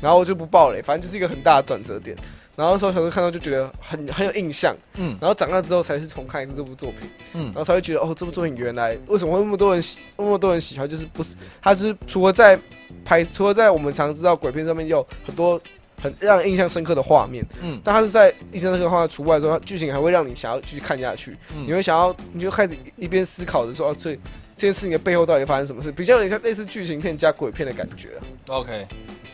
[0.00, 2.14] 然后我就不爆雷，反正就是一个很大的转折点。
[2.54, 7.08] 然后那时候小时候看到就觉得很很有印象，嗯然后长大之后才是重看一次这部作品。
[7.34, 12.58] 嗯然后才会觉得哦，这部作品原来为什么会那么多人喜，那么多人喜欢，就是不是它就是除了在
[13.04, 15.60] 拍，除了在我们常知道鬼片上面有很多
[16.02, 24.18] 很让人印象深刻的画面，嗯但它是在印象深刻的画面除外之后，它剧情还会让你想要继续看下去，嗯你会想要你就开始一边思考着说，哦，这
[24.56, 28.20] 这件事情的背后到底发生什么事，比较有点像类似剧情片加鬼片的感觉啊。
[28.48, 28.86] OK，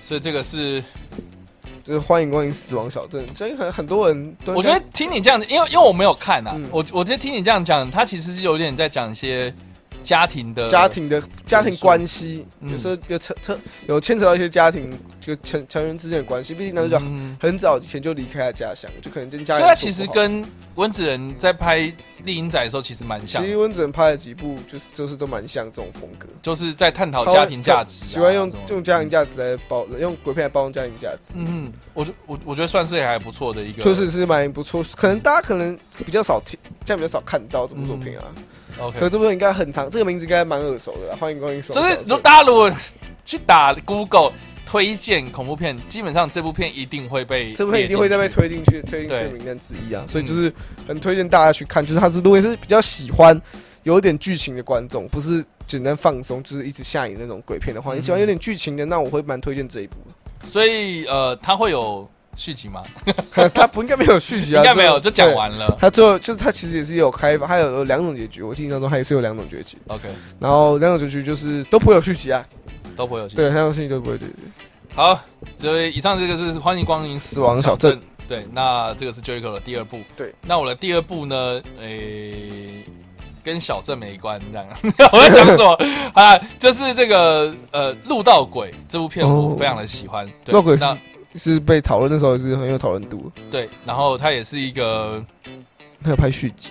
[0.02, 0.82] 所以这个是
[1.84, 6.68] 就是欢迎光临死亡小镇，所以很很多人都我觉得听你这样，因为因为我没有看啊，嗯。
[6.72, 9.54] 我我觉得听你这样讲，他其实是有点在讲一些
[10.02, 12.72] 家庭的家庭的家庭关系，嗯。
[12.72, 17.36] 有时候有扯扯有牵扯到一些家庭就成成员之间的关系，毕竟男主角嗯。
[17.40, 21.80] 很早以前就离开了家乡，就可能跟家所以他其实跟温子仁在拍
[22.24, 23.42] 《丽影仔》的时候其实蛮像。
[23.42, 34.82] 其，实温子仁拍了几部就是就是都蛮像这种风格，就是在探讨家庭价值啊、喜欢用用家庭价值来包，用鬼片来包装家庭价值，嗯，我觉我我觉得算是还不错的一个，确实是蛮不错。
[34.96, 38.24] 可能大家可能比较少听，这样比较少看到这部作品啊。
[38.36, 38.44] 嗯
[38.78, 41.16] OK 可这部应该很长，这个名字应该蛮耳熟的啦。
[41.18, 42.70] 欢迎光临死就是如果，大家如果
[43.24, 44.32] 去打 Google
[44.66, 50.04] 推荐恐怖片，基本上这部片一定会被这部片一定会再被推进去推进去名单之一啊。
[50.08, 50.52] 所以就是
[50.88, 53.40] 很推荐大家去看，就是它是如果是比较喜欢
[53.82, 59.96] 有点剧情的观众，不是简单放松，就是一直吓你那种鬼片的话，你喜欢有点剧情的，那我会蛮推荐这一部。
[60.42, 62.82] 所以呃，它会有续集吗？
[63.54, 65.76] 他不应该没有续集啊， 应该没有，就讲完了。
[65.80, 69.76] 他最后就是他其实也是有开发，还有有两种结局，我印象中他也是有两种结局。
[69.88, 72.44] OK，然后两种结局就是都不会有续集啊，
[72.96, 73.36] 都不会有续集。
[73.36, 74.36] 对，两种事情都不会对对。
[74.94, 75.18] 好，
[75.58, 78.00] 所以以上这个是欢迎光临死亡小镇镇。
[78.28, 79.98] 对，那这个是 Jericho 的第二部。
[80.16, 81.60] 对，那我的第二部呢？
[81.80, 82.84] 诶、
[83.44, 84.66] 跟小镇没关，这样。
[85.12, 85.78] 我在讲什么
[86.14, 86.38] 啊？
[86.58, 90.26] 就是这个呃，《路道鬼》这部片我哦非常的喜欢。
[90.44, 90.76] 对，路道鬼
[91.36, 95.24] 是被讨论的时候也是很有讨论度，对，然后他也是一个
[96.02, 96.70] 他有拍续集，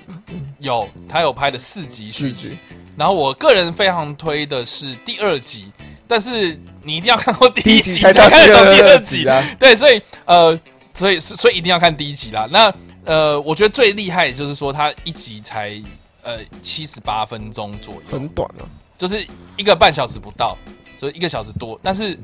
[0.60, 2.58] 有他有拍的四集续续集集，
[2.98, 5.72] 然后我个人非常推的是第二集，
[6.08, 9.28] 但是你一定要看过第第一一集集才看得懂第二集集。
[9.28, 9.44] 啊。
[9.60, 10.60] 对，所以呃，
[10.94, 12.48] 所以所以一定要看第一集啦。
[12.52, 15.82] 那呃，我觉得最厉害就是说，他一集才
[16.22, 19.26] 呃七十八分钟左右，很短啊，就是
[19.58, 20.56] 一个半小时不到，
[20.98, 21.80] 就是一个小时多。
[21.82, 22.20] 但是，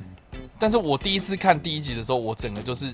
[0.60, 2.94] 但是我第一次看第一集的时候，我整个就是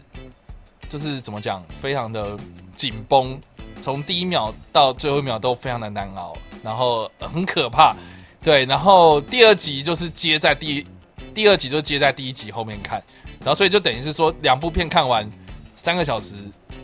[0.89, 2.37] 就是怎么讲，非常的
[2.75, 3.39] 紧绷，
[3.81, 7.95] 从第一秒到最后一秒都非常的难熬，然后很可怕。
[8.41, 10.85] 对，然后第二集就是接在第
[11.33, 13.01] 第二集就接在第一集后面看，
[13.39, 15.29] 然后所以就等于是说两部片看完
[15.75, 16.35] 三个小时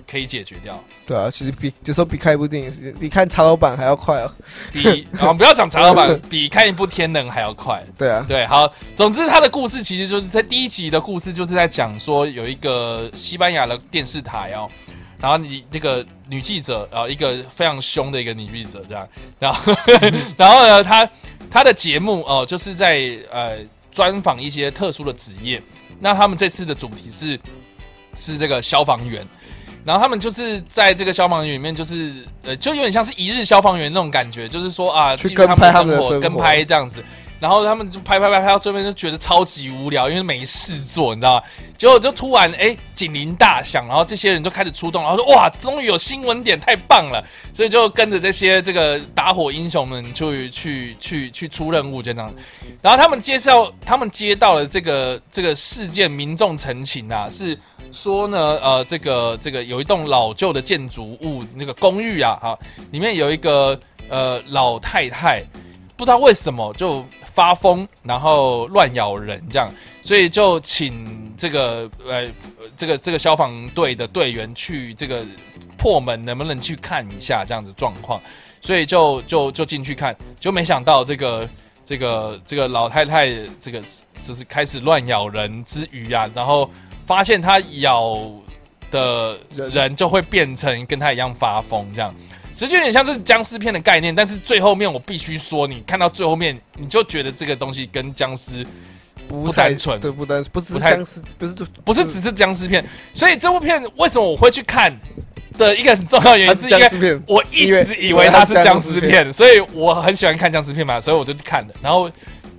[0.09, 0.81] 可以解决掉。
[1.05, 4.31] 对啊，其实比有时候比看一部电影是比看茶老板还要快哦。
[4.71, 7.83] 比啊，不要讲茶老板， 比看一部《天能》还要快。
[7.97, 14.69] 对啊，对，好，总之他的故事其实就是在第一集的故事，就是在讲说有一个西班牙的电视台哦，
[15.19, 19.73] 然后你那个女记者啊、呃，一个非常凶的一个女记者这样，然后
[20.37, 21.09] 然后呢，她
[21.51, 23.57] 她的节目哦、就是在呃
[23.91, 25.61] 专访一些特殊的职业，
[25.99, 27.39] 那他们这次的主题是
[28.15, 29.25] 是这个消防员。
[29.89, 37.03] 然后他们就是在这个消防员里面，就是呃，就有点像是一日消防员那种感觉，就是说啊，去跟拍他们的生活跟拍这样子。
[37.39, 41.43] 然后他们就拍拍拍拍到这边就觉得超级无聊，因为没事做，你知道吗？
[41.77, 47.23] 结果就突然哎，警铃大响，然后这些人就开始出动，然后说哇，终于有新闻点，太棒了！
[47.53, 52.33] 所以就跟着这些这个打火英雄们去 去去去出任务，就这样。
[52.81, 57.57] 然后他们介绍，他们接到了这个这个事件，民众陈情啊，是
[57.93, 62.59] 说呢，呃，这个这个有一栋老旧的建筑物，那个公寓啊，哈，
[62.91, 65.41] 里面有一个呃老太太，
[65.95, 67.05] 不知道为什么就
[67.39, 69.71] 发疯，然后乱咬人这样，
[70.01, 72.27] 所以就请这个呃
[72.75, 75.25] 这个这个消防队的队员去这个
[75.77, 78.21] 破门，能不能去看一下这样子状况？
[78.59, 81.47] 所以就就就进去看，就没想到这个
[81.85, 83.29] 这个这个老太太
[83.61, 83.81] 这个
[84.21, 86.69] 就是开始乱咬人之余啊，然后
[87.07, 88.19] 发现她咬
[88.91, 92.13] 的人就会变成跟她一样发疯这样。
[92.59, 98.67] 其实就有点像是僵尸片的概念，但是最后面我必须说，你看到最后面，你就觉得这个东西跟僵尸
[99.29, 104.93] 不不单纯对，不单不是僵尸，不是就不是只是僵尸片，所以这部片为什么我会去看
[105.57, 106.67] 的一个很重要原因是
[106.97, 111.73] 因为我一直以为它是僵尸片，所以我很喜欢看僵尸片嘛，所以我就去看了。
[111.81, 112.11] 然后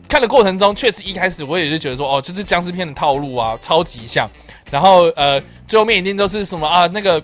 [0.09, 4.27] 看的过程中，确实一开始我也是觉得说，哦，就是僵尸片的套路啊，超级像。
[4.71, 7.23] 然后呃，最后面一定都是什么啊，那个。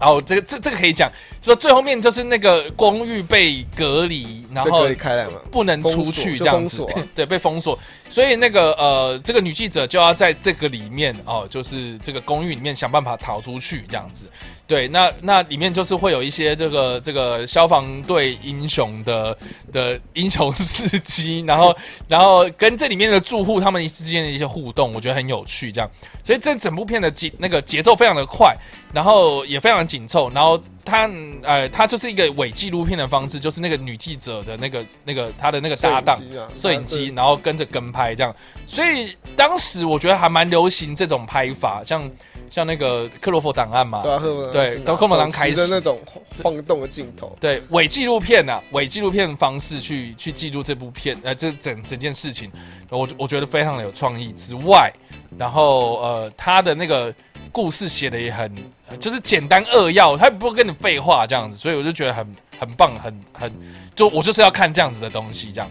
[0.00, 1.10] 哦，这个这这个可以讲，
[1.42, 4.88] 说最后面就是那个公寓被隔离，然后
[5.50, 7.78] 不能出去这样子，啊 对，被封锁。
[8.08, 14.28] 所以那个呃，这个女记者就要在这个里面哦，就是这个公寓里面想办法逃出去这样子。
[14.68, 19.36] 对，那那里面就是会有一些这个这个消防队英雄的
[19.72, 21.74] 的英雄事迹，然后
[22.06, 25.72] 然后跟这里面的住户他们之间的一些互动，我觉得很有趣。
[25.72, 25.90] 这样，
[26.22, 28.54] 所以这整部片的节那个节奏非常的快，
[28.92, 31.08] 然后也非常紧凑，然后它
[31.42, 36.18] 呃它就是一个伪纪录片的方式，就是那个女记者的那个那个她的那个搭档。
[36.18, 42.10] 摄影机啊摄影机，然后跟着跟拍这样，所以当时我觉得还蛮流行这种拍法，像
[42.50, 45.56] 像那个克罗佛档案嘛，对啊，赫对都跟我们开始。
[45.56, 45.98] 的那种
[46.42, 52.50] 晃动的镜头，对伪纪录片呐、伪纪录片方式去去记录这部片，呃，这整整件事情，
[52.88, 54.32] 我我觉得非常的有创意。
[54.32, 54.92] 之外，
[55.36, 57.12] 然后呃，他的那个
[57.50, 58.54] 故事写的也很，
[59.00, 63.52] 就是简单扼要，他不会跟你废话这样子，所以我就觉得很很棒，很很，
[63.94, 65.68] 就我就是要看这样子的东西这样。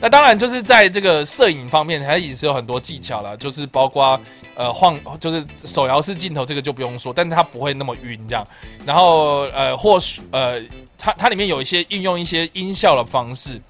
[0.00, 4.18] 那当然就是在这个摄影方面，它也是有很多技巧啦，就是包括
[4.54, 8.46] 呃晃，就是手摇式镜头，这个就不用说，但是它不会那么晕这样。
[8.86, 10.60] 然后呃，或许呃，
[10.96, 13.60] 它它里面有一些运用一些音效的方式，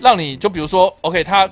[0.00, 1.48] 让你就比如说，OK，它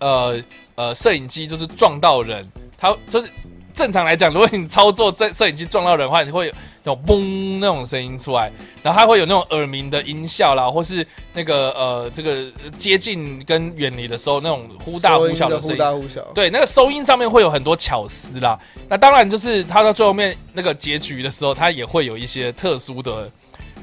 [0.00, 0.42] 呃
[0.74, 2.44] 呃，摄影机就是撞到人，
[2.76, 3.28] 它就是
[3.72, 6.52] 正常来讲，如果你操作这摄影机撞到人的话，你会
[6.84, 8.50] 那种嘣那种声音出来，
[8.82, 12.44] 然后它会有那种耳鸣的音效啦，或是那个呃这个
[12.76, 15.78] 接近跟远离的时候那种忽大忽小的声忽音。
[15.78, 18.58] 大忽小，对，那个收音上面会有很多巧思啦。
[18.88, 23.30] 那当然就是它到最后面那个结局的时候，它也会有一些特殊的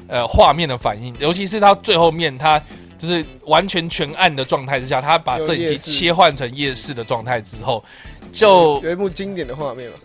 [0.06, 2.62] 呃画面的反应，尤其是它最后面，它
[2.98, 7.82] 就是完全全暗的状态之下，它把摄影机切换成夜视的状态之后，
[8.30, 9.96] 就有一幕经典的画面嘛，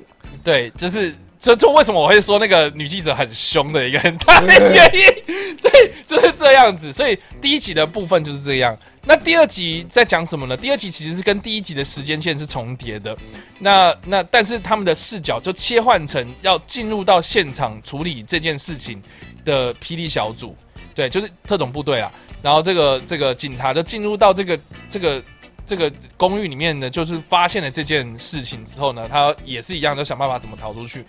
[0.43, 1.13] 对，就是
[1.45, 6.91] 这就为什么我会说那个女记者很凶的一个很大的原因，对，就是这样子。
[6.91, 8.75] 所以第一集的部分就是这样。
[9.03, 10.57] 那第二集在讲什么呢？
[10.57, 13.15] 第二集其实是跟第一集的时间线是重叠的。
[13.59, 18.99] 那那但是他们的视角就切换成要进入到现场处理这件事情
[19.43, 20.55] 的霹雳小组，
[20.95, 22.11] 对，就是特种部队啊。
[22.41, 25.21] 然后这个这个警察就进入到这个这个
[25.65, 31.05] 这个公寓里面呢，就是发现了这件事情之后呢，他也是一样，就想办法怎么逃出去。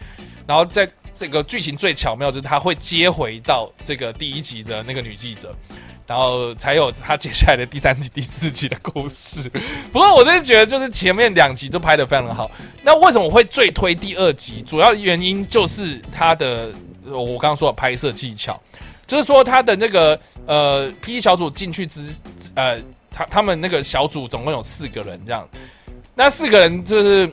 [0.47, 5.55] 然后在这个剧情最巧妙就是他会接回到这个第一集的那个女记者，
[6.07, 9.51] 然后才有他接下来的第三集、第四集的故事。
[9.93, 12.51] 不过我真的觉得就是前面两集都拍得非常的好。
[12.83, 14.63] 那为什么我会最推第二集？
[14.63, 16.73] 主要原因就是他的
[17.05, 18.61] 我刚刚说的拍摄技巧。
[19.07, 22.13] 就是说，他的那个呃霹雳小组进去之
[22.57, 22.77] 呃，
[23.17, 25.49] 他他们那个小组总共有四个人这样，
[26.15, 27.31] 那四个人就是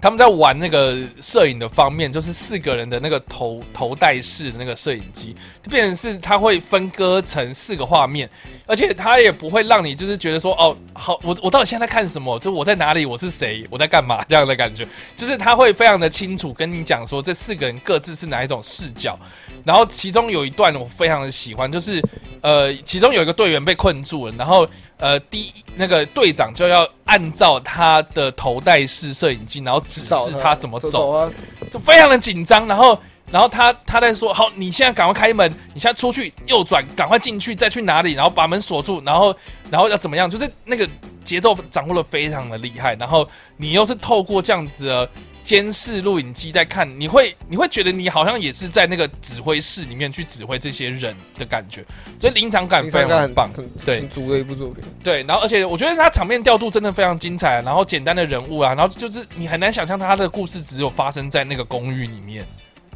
[0.00, 8.28] 他们在玩那个摄影的方面，就是四个人的那个头头戴式的那个摄影机，就变成是它会分割成四个画面，
[8.66, 12.38] 而且它也不会让你就是觉得说哦好，我我到底现在在看什么？
[12.38, 13.04] 就我在哪里？
[13.04, 13.66] 我是谁？
[13.68, 14.24] 我在干嘛？
[14.26, 14.86] 这样的感觉，
[15.18, 19.18] 就是他会非常的清楚跟你讲说这四个人各自是哪一种视角。
[19.64, 22.02] 然后其中有一段我非常的喜欢，就是
[22.40, 31.30] 呃，其中有一个队员被困住了，然后呃，第那个队长就要按照他的头戴式摄影机，然后指示他怎么走，啊，
[31.70, 32.66] 就非常的紧张。
[32.66, 32.98] 然后
[33.34, 39.34] 然后他他在说，好，你现在赶快开门，你现在出去右转，赶快进去，再去哪里，然后把门锁住，然后
[39.72, 40.88] 然后要怎么样，就是那个
[41.24, 42.94] 节奏掌握的非常的厉害。
[42.94, 45.10] 然后你又是透过这样子的。
[45.44, 51.84] 监视录影机在看，你会你会觉得你好像也是在那个指挥室里面去指挥这些人的感觉，
[52.18, 53.50] 所以临场感非常棒，
[53.84, 54.82] 对，很足的一部作品。
[55.02, 62.42] 对，然后而且我觉得他场面调度真的非常精彩，然后简单的人物啊，然后就是你很难想象他的故事只有发生在那个公寓里面，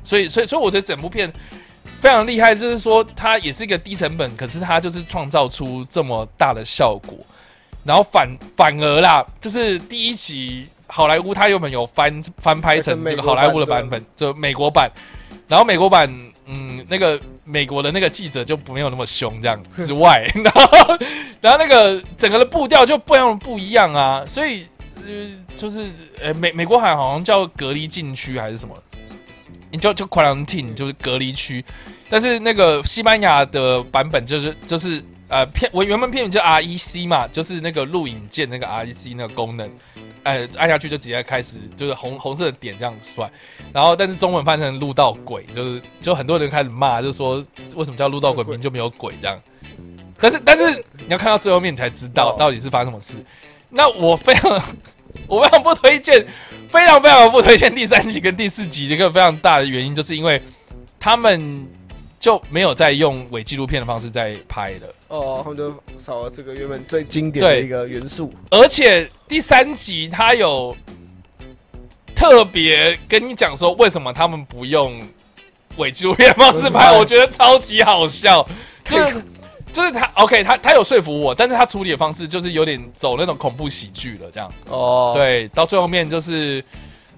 [0.09, 1.31] 所以所以所以我觉得整部片
[2.01, 7.19] 非常厉害，就是说它也是一个低成本，可是它就是创造出这么大的效果，
[7.85, 10.67] 然后反反而啦，就是第一集。
[10.91, 14.91] 好莱坞它原本有翻翻拍成这个好莱坞的版本，就美国版，
[15.47, 16.11] 然后美国版，
[16.47, 20.99] 嗯，那个美国的那个记者就没有那么凶，这样之外， 然后
[21.43, 24.67] 然后那个整个的步调就不一样不一样啊，所以
[25.07, 25.91] 呃，就是
[26.23, 28.75] 呃美美国海好像叫隔离禁区还是什么，
[29.71, 31.65] 你就就 quarantine 就是隔离区，
[32.09, 39.71] 但是那个西班牙的版本就是就是呃片我原本片名叫 REC 嘛，就是那个录影键那个 REC 那个功能。
[40.25, 43.25] 哎，按下去就直接开始，就是红红色的点这样出
[43.73, 47.37] 然后但是中文翻成录到鬼，就是就很多人开始骂，就说
[47.77, 49.41] 为什么叫录到鬼，名就没有鬼这样。
[50.19, 53.25] 但是但是你要看到最后面你才知道到底是发生什么事。
[53.71, 54.61] 那我非常
[55.27, 56.27] 我非常不推荐，
[56.71, 58.89] 非常非常不推荐第三集跟第四集。
[58.89, 60.41] 一个非常大的原因就是因为
[61.01, 61.67] 他们。
[62.21, 68.35] 就没有再用伪纪录片的方式在拍的哦，他们就少了这个原本最经典的一个元素。
[68.51, 70.77] 而且第三集他有
[72.17, 75.01] 特别跟你讲说，为什么他们不用
[75.77, 76.91] 伪纪录片方式拍？
[76.91, 78.45] 我觉得超级好笑，
[78.85, 79.23] 就是
[79.73, 85.13] 就是他 OK，他他有说服我，但是他处理的方式就是有点走那种恐怖喜剧了，这样哦。
[85.15, 86.65] 对，到最后面就是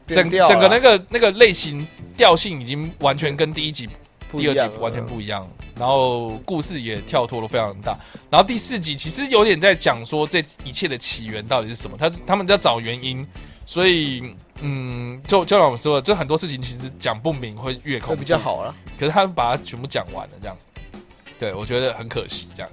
[0.08, 1.86] 整整个那个那个类型
[2.16, 3.88] 调性已经完全跟第一集。
[4.36, 5.44] 第二集完全不一样，
[5.76, 7.98] 然后故事也跳脱了非常大。
[8.30, 13.26] 然后第四集其实有点在讲说这一切的起源到底是什么，他他们在找原因，
[13.66, 14.22] 所以
[14.60, 18.72] 嗯，就就像我说的，就很多事情其实讲不明会越恐比较好了。
[18.96, 20.56] 可是他们把它全部讲完了，这样，
[21.40, 22.70] 对我觉得很可惜，这样，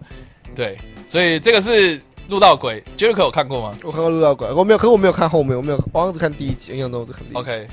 [0.56, 3.76] 对，所以这个是路道鬼，杰瑞克有看过吗？
[3.82, 7.40] 我看过路道鬼，我没有，可是我没有看后面，我没有，我只看第一集，印象中是看第一集。
[7.40, 7.68] OK。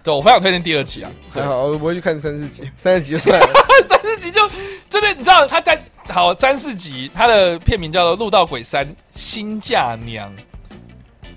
[0.00, 1.10] 对，我非常推荐第二集啊！
[1.30, 3.46] 还好，我不会去看三四集，三四集就算了。
[3.86, 4.40] 三四集就
[4.88, 5.78] 就是你知道他在
[6.08, 10.34] 好三四集，他的片名叫做《路道鬼三新嫁娘》，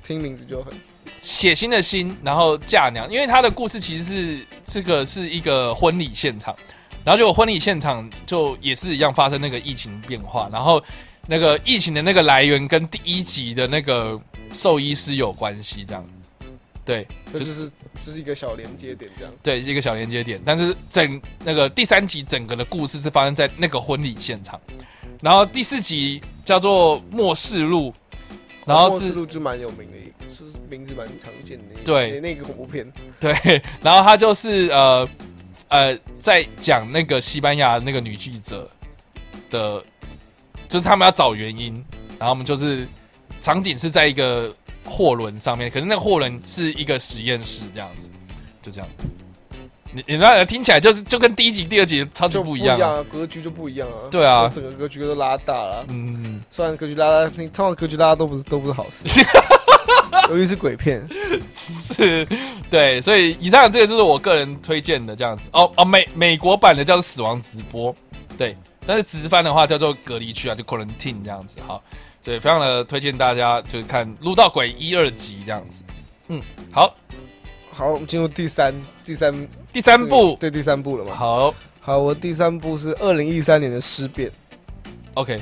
[0.02, 0.72] 听名字就很
[1.20, 6.56] 血腥的腥，然后嫁娘，因为他的故事其实是这个是一个婚礼现场，
[7.04, 10.84] 然后就婚礼现场就也是一样发生那个疫情变化，然后
[11.28, 14.20] 那个疫情的那个来源跟第一集的那个
[14.54, 16.06] 兽医师有关系，这样。
[16.84, 17.72] 对，就这就是
[18.02, 19.32] 就是一个小连接点这样。
[19.44, 24.60] 对一个小连接点，但是整那个第三集整个的故事是发生在那个婚礼现场，
[25.22, 27.94] 然后第四集叫做《末世录》，
[28.66, 35.08] 然后是末世录就蛮有名的一个，就是名字蛮常见的对那那个恐怖片，对，然后它就是呃
[35.72, 38.70] 呃在讲那个西班牙那个女记者
[39.50, 39.84] 的，
[40.68, 41.74] 就是他们要找原因，
[42.20, 42.88] 然后我们就是
[43.40, 44.54] 场景是在一个
[44.86, 48.10] 货轮上面，可是那个货轮是一个实验室这样子，
[48.62, 48.88] 就这样。
[49.94, 54.08] 你你那听起来就是就跟第一集、第二集超级就不一样、啊，啊，格局就不一样啊。
[54.10, 55.86] 对啊整个格局都拉大了。
[55.90, 59.08] 嗯，虽然格局拉大，你通常格局拉大都不是都不是好事，
[60.30, 61.06] 尤其是鬼片。
[61.56, 62.28] 是，
[62.70, 65.48] 对，所以以上这个就是我个人推荐的这样子。
[65.52, 67.94] 哦哦，美美国版的叫做死亡直播，
[68.38, 71.84] 对，但是直翻的话叫做隔离区啊，就 quarantine 这样子好。
[72.24, 75.84] 所以非常的推荐大家就是看《撸到鬼》一二集这样子。
[76.28, 76.40] 嗯，
[76.72, 76.96] 好，
[77.72, 78.72] 好，我们进入第三
[79.04, 81.16] 第三第三部，对第三部了嘛？
[81.16, 84.30] 好好，我第三部是二零一三年的《尸变》
[85.16, 85.42] ，，OK，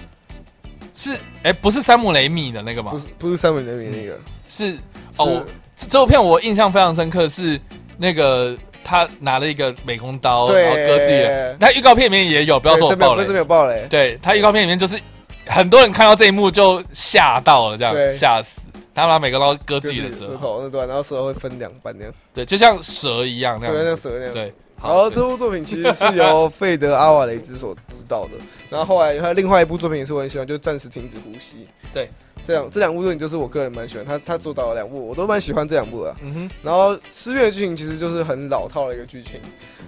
[0.96, 2.98] 是哎，不是山姆雷米的那个吗不？
[2.98, 4.78] 是不是山姆雷米那个，是是
[5.18, 5.42] 哦，
[5.78, 7.58] 这这部片我印象非常深刻，是
[7.98, 11.56] 那个他拿了一个美工刀，然后割自己的。
[11.60, 13.34] 那预告片里面也有，不要说我爆雷这边这。
[13.34, 15.00] 边有爆雷，对他预告片里面就是
[15.46, 18.62] 很多人看到这一幕就吓到了，这样吓死。
[18.96, 23.86] 他拿美工刀割自己的舌舌头，那段，然后舌头会分两半那样，对，就像蛇一样那，样对。
[23.86, 24.34] 像蛇那样。
[24.34, 28.32] 对，好，这部作品其实是由费德阿瓦雷兹所执导的，
[28.72, 31.58] 然后后来还有另外一部作品也是我很喜欢，就是《暂时停止呼吸》。
[31.94, 32.10] 对，
[32.44, 36.16] 这两这两部作品就是我个人蛮喜欢，他他做到了两部，我都蛮喜欢这两部的。
[36.22, 39.42] 嗯哼，然后《失恋》的剧情其实就是很老套的一个剧情，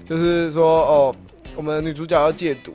[0.06, 1.16] 就是说哦，
[1.56, 2.74] 我们女主角要戒毒，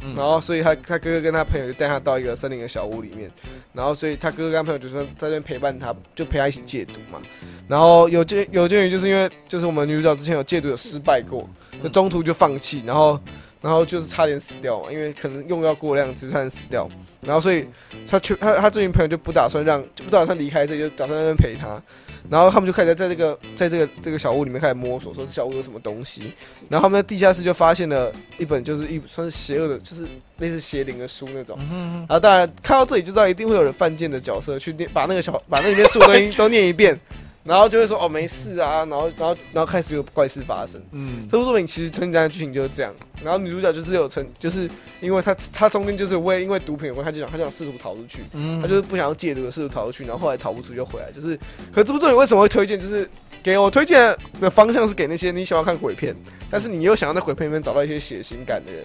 [0.00, 3.30] 嗯然后所以他他哥哥跟他朋友就带他到一个森林的小屋里面，
[3.72, 7.20] 然后所以他哥哥跟他朋友就说在那边陪伴他，就陪他一起戒毒嘛。
[7.66, 11.48] 然后有鉴有鉴于就是因为就是我们女主角之前有戒毒有失败过，
[11.82, 13.20] 就中途就放弃，然后
[13.60, 16.88] 然后就是差点死掉嘛，因为可能用药过量，只是差点死掉。
[17.20, 17.66] 然后所以
[18.06, 21.82] 他去他他这群朋友就不打算让就不打算离开这里，就打算在那边陪他。
[22.30, 26.32] 然后他们就开始在这个在这个这个小屋里面开始摸索，说这小屋有什么东西。
[26.68, 30.06] 然后他们在地下室就发现了一本就是一算是邪恶的，就是
[30.38, 31.58] 类似邪灵的书那种。
[32.00, 36.98] 然后当然看到这里就知道一定会有人犯贱的角色去念，把那个小把那里面所有东西都念一遍，
[37.48, 40.78] 然后就会说哦没事啊，然后然后然后开始有怪事发生。
[40.92, 42.94] 嗯，这部作品其实承载的剧情就是这样，
[43.24, 44.68] 然后女主角就是有成，就是
[45.00, 51.34] 因为她她中间就是为因为毒品有关，她就想她就想试图逃出去，嗯，她就是不想要戒毒的试图逃出去，然后后来逃不出就回来，就是，
[51.72, 52.78] 可这部作品为什么会推荐？
[52.78, 53.08] 就是
[53.42, 56.14] 给我推荐的方向是给那些你喜欢看鬼片，
[56.50, 58.84] 但是你又想要在鬼片里面找到一些血腥感的人，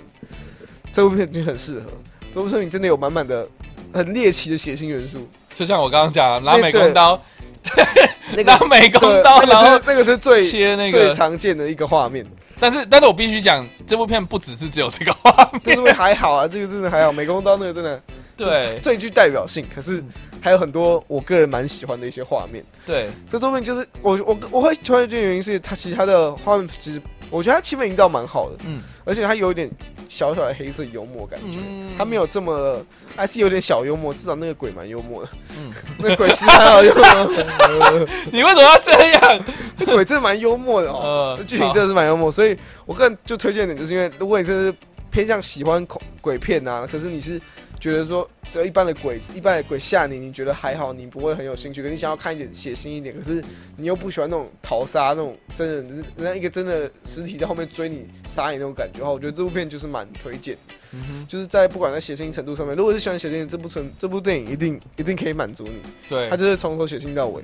[0.93, 1.87] 这部片就很适合。
[2.31, 3.47] 这部作品真的有满满的
[3.93, 7.21] 很猎奇的血腥元素，就像我刚刚讲，拿那美工刀，
[8.35, 11.13] 那拿个美工刀，然后那个是那个是最切那个最。
[11.13, 12.25] 常见的一个画面。
[12.59, 18.01] 但是，但是我必须讲，这部片不只是只有这个画面，这部片还好啊，这个真的还好，美工刀那个真的
[18.37, 19.65] 对最具代表性。
[19.73, 20.03] 可是
[20.43, 22.61] 还有很多我个人蛮喜欢的一些画面。
[22.85, 29.69] 对，这作品就是我我我会喜欢的原因是它其实它的画面其实我觉得它气氛营造蛮好的，嗯而且它有一点
[30.09, 31.59] 小小的黑色幽默感觉。
[31.65, 32.83] 嗯它没有这么，
[33.15, 35.29] 还是有点小幽默，至少那个鬼蛮幽默的。
[35.57, 39.45] 嗯那个鬼是还好幽默， 你为什么要这样？
[39.77, 44.77] 那鬼真的蛮幽默的哦剧情真的是蛮幽默，所以我个人就推荐你，就是因为如果你真的是
[45.09, 47.39] 偏向喜欢恐鬼片啊，可是你是
[47.83, 53.43] 觉得说只有一般的鬼，一般的鬼吓你，你觉得还好，你不会很有兴趣，可是你想要看一点血腥一点，可是
[53.75, 60.55] 你又不喜欢那种逃杀那种真人，人家一个真的实体在后面追你杀你那种感觉的话，我觉得这部片就是蛮推荐。
[60.93, 65.81] 嗯，就是在不管在血腥程度上面，如果是喜欢血腥的这部纯这部电影，一定一定可以满足你。
[66.07, 67.43] 对它，就是从头血腥到尾，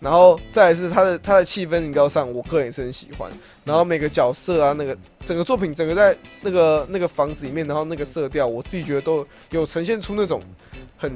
[0.00, 3.30] 然后再来是它的它的气氛营造上，我个人也是很喜欢。
[3.64, 10.42] 然后每个角色啊，那个整个作品，整个在那个那个房子里面，然后那个色调，我自己觉得都有呈现出那种
[10.96, 11.10] 很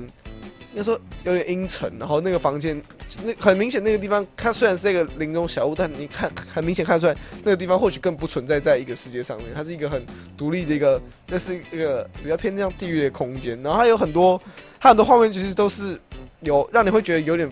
[0.73, 2.81] 应该说有点阴沉，然后那个房间
[3.25, 7.15] 那很明显那个地方，它虽然是一个林中小屋，但你看很明显看出来
[7.45, 10.05] 那个地方或许更不存在在一个世界上面，它是一个很
[10.37, 13.61] 独立的一个，那是一个比较偏向地狱的空间。
[13.63, 14.41] 然后它有很多
[14.81, 16.01] 它很多画面其实都是
[16.41, 17.51] 有让你会觉得有点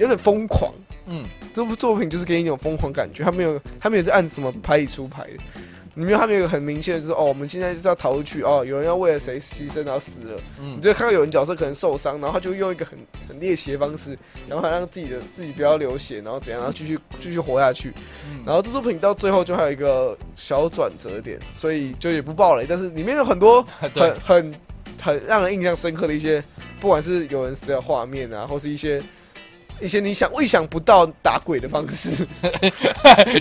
[0.00, 0.72] 有点疯狂。
[1.06, 5.30] 嗯，这部作品就是给你一种疯狂感觉，他没有他没有是按什么牌理出牌的，
[5.94, 10.76] 里面他没有个很明确的就是哦，我们现在就是要逃出去哦，有人要为了谁牺牲然后死了，嗯。
[10.76, 12.96] 你就看到有人角色可能受伤，然后他就用一个很
[13.28, 17.92] 很猎奇的方式，然后让自己的自己不要流血，然后怎样，然后继续继续活下去。
[18.30, 18.44] 嗯。
[18.46, 23.90] 然后这作品到最后就还有一个小转折点，所以就也不爆雷，但是里面有很多 很，
[24.20, 24.54] 很
[25.02, 26.42] 很让人印象深刻的一些，
[26.78, 29.02] 不管是有人死的画面啊，或是一些
[29.80, 32.26] 一些你想未想不到打鬼的方式。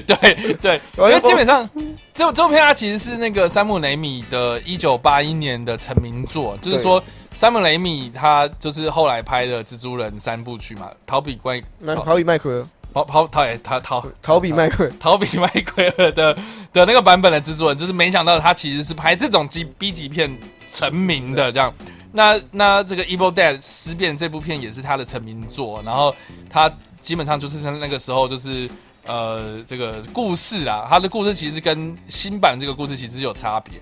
[0.08, 1.70] 对 对，因为基本上
[2.14, 14.06] 这部这部片它其实是那个山姆雷米的一九八一年的成名作，就是说山姆雷米他就是后来拍的蜘蛛人三部曲嘛，逃避怪那逃避麦克尔，逃逃逃逃逃。
[14.22, 16.34] 逃比麦奎尔，逃比麦奎尔的
[16.74, 20.36] 的那个版本的蜘蛛人，就是没想到他其实是拍这种 G B 级片
[20.72, 21.74] 成名的这样。
[22.12, 26.14] 那那这个《Evil Dead》尸变这部片也是他的成名作，然后
[26.50, 28.68] 他基本上就是他那个时候就是
[29.06, 33.74] 呃这个故事啊，他的故事其实跟新版这个故事其实有差别。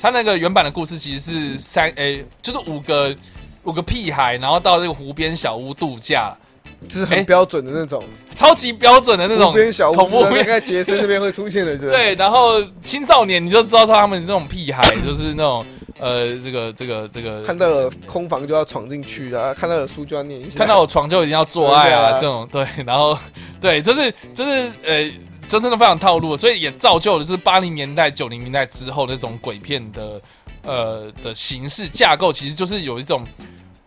[0.00, 3.14] 他那个原版的故事其实是三诶，就是五个
[3.62, 6.36] 五个屁孩，然后到这个湖边小屋度假，
[6.88, 8.02] 就是很标准的那种，
[8.34, 12.16] 超级标准的那种湖边小屋，恐怖大概杰森那边会出现的， 对。
[12.16, 15.64] 然后青少年你就知道他们这种屁孩就是那种。
[16.00, 23.18] 呃，这个这个这个，看到了空房就要闯进去啊，看到了书就要念一下，看到我床就一定要做爱啊，这种对，然后
[23.60, 25.10] 对，就是就是呃，
[25.46, 30.20] 这真的非常套路，所以也造就了是八零年代九零年代之后那种鬼片的
[30.62, 33.24] 呃的形式架构，其实就是有一种，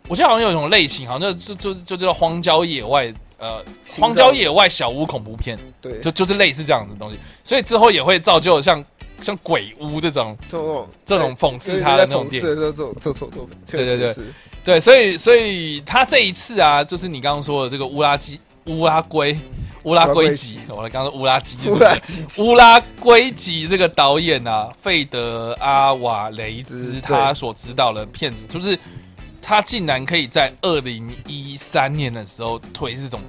[0.10, 3.64] 我记得好像有一种类型，好像就就就就叫荒郊野外呃
[4.00, 8.84] 荒郊野外小屋恐怖片，对，就就是类似这样的东西，所以之后也会造就像。
[9.22, 14.26] 像鬼屋这种，这种这种讽刺他的那种电影，这种这种作品，对对对，
[14.66, 19.40] 对，所以所以他这一次啊，就是你刚刚说的这个乌拉基乌拉圭
[19.84, 28.78] 乌拉圭吉，我刚刚说乌拉基乌拉基乌拉圭吉这个导演啊，费德阿瓦雷兹他所指导的片子，就是
[29.42, 33.22] 他竟然可以在二零一三年的时候推这种。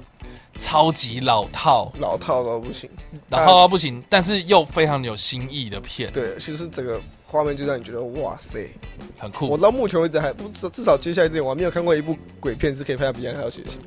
[0.55, 2.89] 超级老套，老套到不行，
[3.29, 6.11] 老套到不行，但是又非常有新意的片。
[6.13, 8.69] 对，其实整个画面就让你觉得哇塞，
[9.17, 9.47] 很酷。
[9.47, 13.77] 我到目前为止还不至少接下来这点，我还没有看过一部鬼片是可以拍到比还要血腥。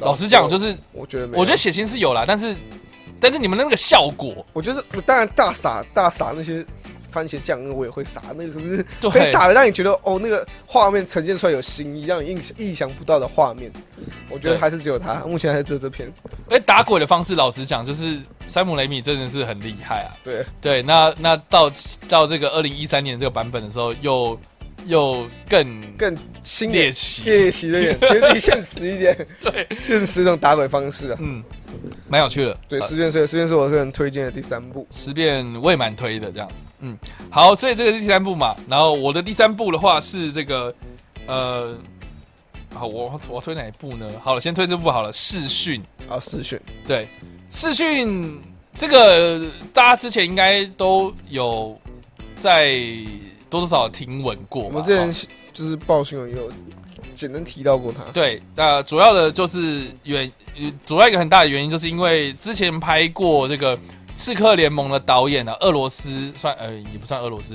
[0.00, 2.54] 老实讲，就是我觉得，我觉得血腥是有啦，但是
[3.18, 6.64] 但是你们的那个效果，我觉得当然大傻大傻那些。
[7.16, 13.72] 番茄酱我也会撒，那个是不是可以撒的让你觉得哦，那个画面呈现出来有新意，让你意意想不到的画面。
[14.28, 16.12] 我觉得还是只有他，目前还是只有这片。
[16.50, 20.12] 哎，打鬼的方式，老实讲，就是山姆雷米真的是很厉害啊。
[20.22, 21.70] 对对，那那到
[22.06, 24.38] 到这个二零一三年这个版本的时候，又
[24.84, 29.26] 又更更新猎奇，猎奇的点， 贴近现实一点。
[29.40, 31.42] 对，现实那种打鬼方式啊，嗯，
[32.08, 32.56] 蛮有趣的。
[32.68, 36.48] 对，十变是十变是我个人推荐的第三部，十变我也蛮推的，这样。
[36.86, 36.96] 嗯，
[37.30, 40.72] 好，所以这个是第三部嘛，然后我的第三部的话是这个，
[41.26, 41.74] 呃，
[42.72, 44.08] 好，我我推哪一部呢？
[44.22, 47.08] 好了，先推这部好了，视讯啊，视讯，对，
[47.50, 48.40] 视讯
[48.72, 49.40] 这个
[49.72, 51.76] 大家之前应该都有
[52.36, 52.78] 在
[53.50, 56.48] 多多少少听闻过，我们之前就是报新闻有
[57.14, 60.30] 简单提到过他，对，那主要的就是原
[60.86, 63.76] 主要一个很大的原因，就是因为之前拍过这个。
[64.16, 65.52] 刺客联盟的导演呢？
[65.60, 67.54] 俄罗斯算呃也不算俄罗斯，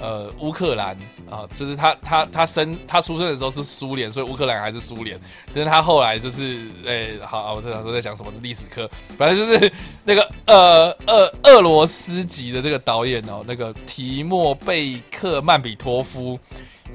[0.00, 0.96] 呃乌克兰
[1.28, 5.20] 啊，就是他他他生他出生的时候是苏联，所以乌克兰还是苏联。
[5.52, 8.88] 但是他后来就是诶，好，我在想说在讲什么历史课，
[9.18, 9.72] 反正就是
[10.04, 16.38] 那个呃俄俄罗斯籍的这个导演哦，那个提莫贝克曼比托夫，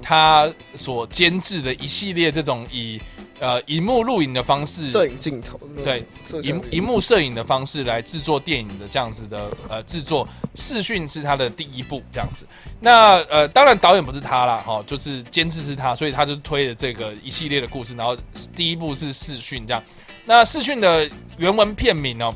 [0.01, 2.99] 他所监制的一系列这种以。
[3.41, 6.05] 呃，荧幕录影的方式，摄影镜头，对，
[6.43, 12.45] 荧荧幕摄影的方式来制作电影的这样子的呃制作，视讯是他的第一步这样子。
[12.79, 17.95] 那呃，当然导演不是他啦，哈，就是监制是他，所以他就推了这个一系列的故事。
[17.95, 18.15] 然后
[18.55, 19.83] 第一部是视讯这样。
[20.23, 22.31] 那视讯的原文片名呢，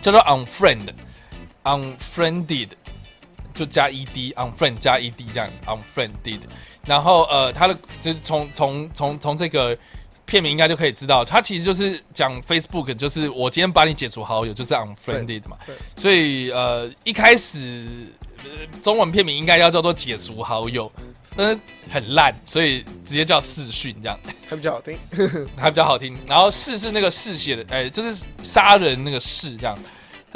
[0.00, 2.70] 叫做 Unfriend，Unfriended，
[3.54, 6.40] 就加 ed，Unfriend 加 ed 这样，Unfriended。
[6.84, 9.78] 然后呃，他的就是从从从从这个。
[10.26, 15.56] 片名应该就可以知道，它其实就是讲 Facebook，就是我今天把你解除好友，就是 unfriended 嘛。
[15.66, 15.74] 对。
[15.96, 17.86] 所以呃，一开始
[18.82, 20.90] 中文片名应该要叫做解除好友，
[21.36, 21.60] 但是
[21.90, 24.18] 很烂，所以直接叫视讯这样，
[24.48, 24.98] 还比较好听，
[25.56, 26.16] 还比较好听。
[26.26, 29.78] 然后视是那个嗜血的，哎，就是杀人那个嗜这样。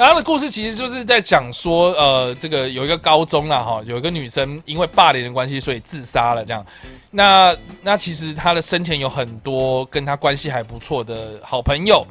[0.07, 6.45] 他的故事其实就是在讲说，呃，这个有一个高中啊，哈，有一个女生因为霸凌的关系，所以自杀了。
[6.45, 6.65] 这样，
[7.11, 12.07] 那那其实她的生前有很多跟她关系还不错的好朋友，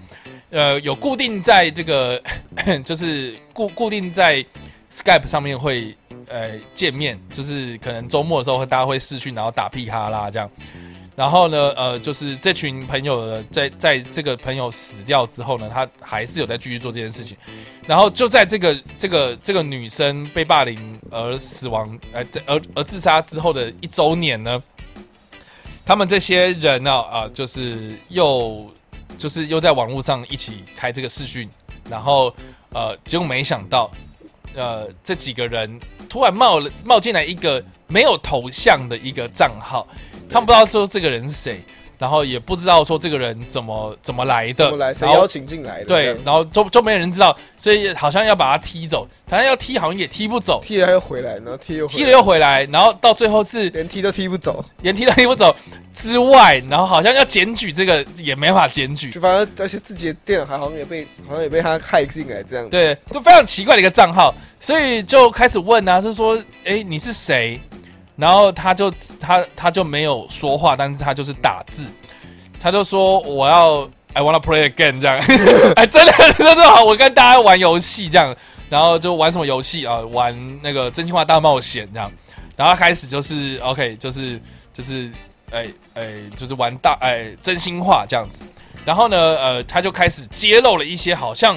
[0.51, 2.22] 呃，有固定在这个，
[2.84, 4.45] 就是固固定在
[4.93, 5.97] Skype 上面会
[6.28, 10.51] 呃见面，就是可能周末的时候大家会视讯，然后打屁哈啦这样。
[11.18, 17.36] 然后呢，呃，就是这群朋友在在这个朋友死掉之后呢，他还是有在继续做这件事情。
[17.88, 20.78] 然后就在这个这个这个女生被霸凌
[21.10, 24.62] 而死亡，呃，而而自杀之后的一周年呢，
[25.84, 28.70] 他们这些人呢，啊，就是又
[29.18, 31.50] 就是又在网络上一起开这个视讯，
[31.90, 32.32] 然后
[32.72, 33.90] 呃，结果没想到，
[34.54, 39.84] 呃，这几个人突然冒了冒进来一个没有头像的一个账号，
[40.30, 41.60] 他们不知道说这个人是谁。
[41.98, 44.94] 然后也不知道说这个人怎么怎么来的，怎么来？
[44.94, 45.86] 谁然后邀请进来的？
[45.86, 55.52] 对然后就就没人知道，所以好像要把他踢走，反正要踢好像也踢不走，踢了他又回来，然后踢又回来踢了又回来，然后到最后是连踢都踢不走，连踢都踢不走
[55.92, 62.70] 之外，然后好像要检举这个也没法检举就，反正而且自己的电脑还好像也被好像也被他害进来这样。
[62.70, 67.60] 对，就非常奇怪的一个账号，所以就开始问啊，就说，哎，你是谁？
[68.18, 71.84] 然后他就他他就没有说话，但是他就是打字，
[72.60, 75.16] 他就说我要 I wanna play again 这样，
[75.76, 78.34] 哎，真的真的好，我跟大家玩游戏这样，
[78.68, 79.98] 然后就玩什么游戏啊？
[80.10, 82.10] 玩那个真心话大冒险这样，
[82.56, 84.40] 然后开始就是 OK，就是
[84.72, 85.08] 就是
[85.52, 88.42] 哎哎，就是玩大哎真心话这样子，
[88.84, 91.56] 然后呢，呃，他就开始揭露了一些好像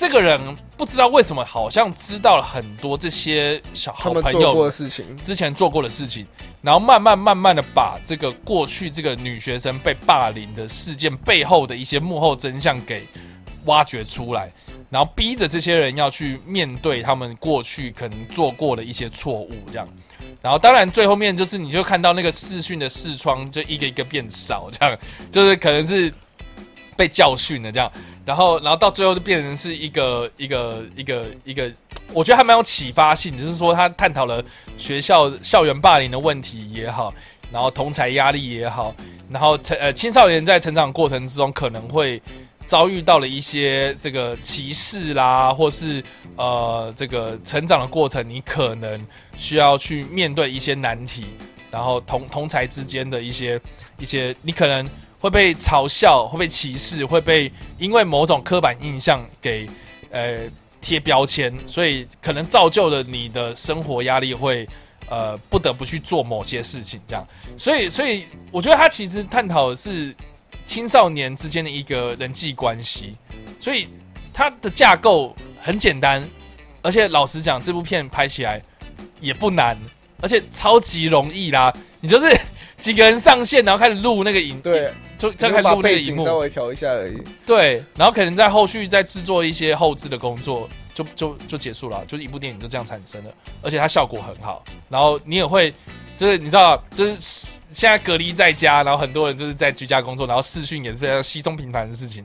[0.00, 0.40] 这个人
[0.78, 6.26] 不知道为什么好像知道了很多这些小好朋友的事情，之前做过的事情，
[6.62, 13.06] 然后慢慢慢慢的把这个过去这个女学生被霸凌的事件背后的一些幕后真相给
[13.66, 14.50] 挖掘出来，
[14.88, 19.86] 然后逼着这些人要去面对他们过去可能做过的一些错误，这样。
[20.40, 24.98] 然后当然最后面就是你就看到那个视讯的视窗就一个一个变少，这样
[25.30, 26.10] 就是可能是
[26.96, 27.92] 被教训的这样。
[28.30, 31.68] 然后，然后到最后就变成是一个一个一个一个，
[32.12, 34.40] 我觉得还蛮有启发性，就是说他探讨了
[34.76, 37.12] 学校校园霸凌的问题也好，
[37.50, 38.94] 然后同才压力也好，
[39.28, 42.22] 然后成呃青少年在成长过程之中可能会
[42.66, 46.00] 遭遇到了一些这个歧视啦，或是
[46.36, 49.04] 呃这个成长的过程，你可能
[49.36, 51.24] 需要去面对一些难题，
[51.68, 53.60] 然后同同才之间的一些
[53.98, 54.88] 一些，你可能
[55.20, 59.68] 会被嘲笑，会被歧视，会被因为某种刻板印象给
[60.10, 60.40] 呃
[60.80, 64.66] 贴标签，所以可能造就了你的生活压力会
[65.08, 67.26] 呃不得不去做某些事情，这样。
[67.56, 70.14] 所以，所以我觉得他其实探讨的是
[70.64, 73.14] 青少年之间的一个人际关系，
[73.58, 73.88] 所以
[74.32, 76.26] 它的架构很简单，
[76.80, 78.62] 而且老实讲，这部片拍起来
[79.20, 79.76] 也不难，
[80.22, 81.70] 而且超级容易啦。
[82.00, 82.34] 你就是
[82.78, 84.90] 几个人上线，然后开始录那个影，对，
[85.20, 87.22] 就再就把开始录那个荧幕，背景稍微调一下而已。
[87.44, 93.30] 对，然后可能在后续再制作一些后置的工作，就就就结束了，就是一部电影就这样产生了，
[93.62, 95.72] 而且它效果很好，然后你也会。
[96.16, 97.16] 就是你知道，就是
[97.72, 102.22] 现在隔离在家，然后很多人就是在居家工作，然后视讯也是非常稀松平凡的事情，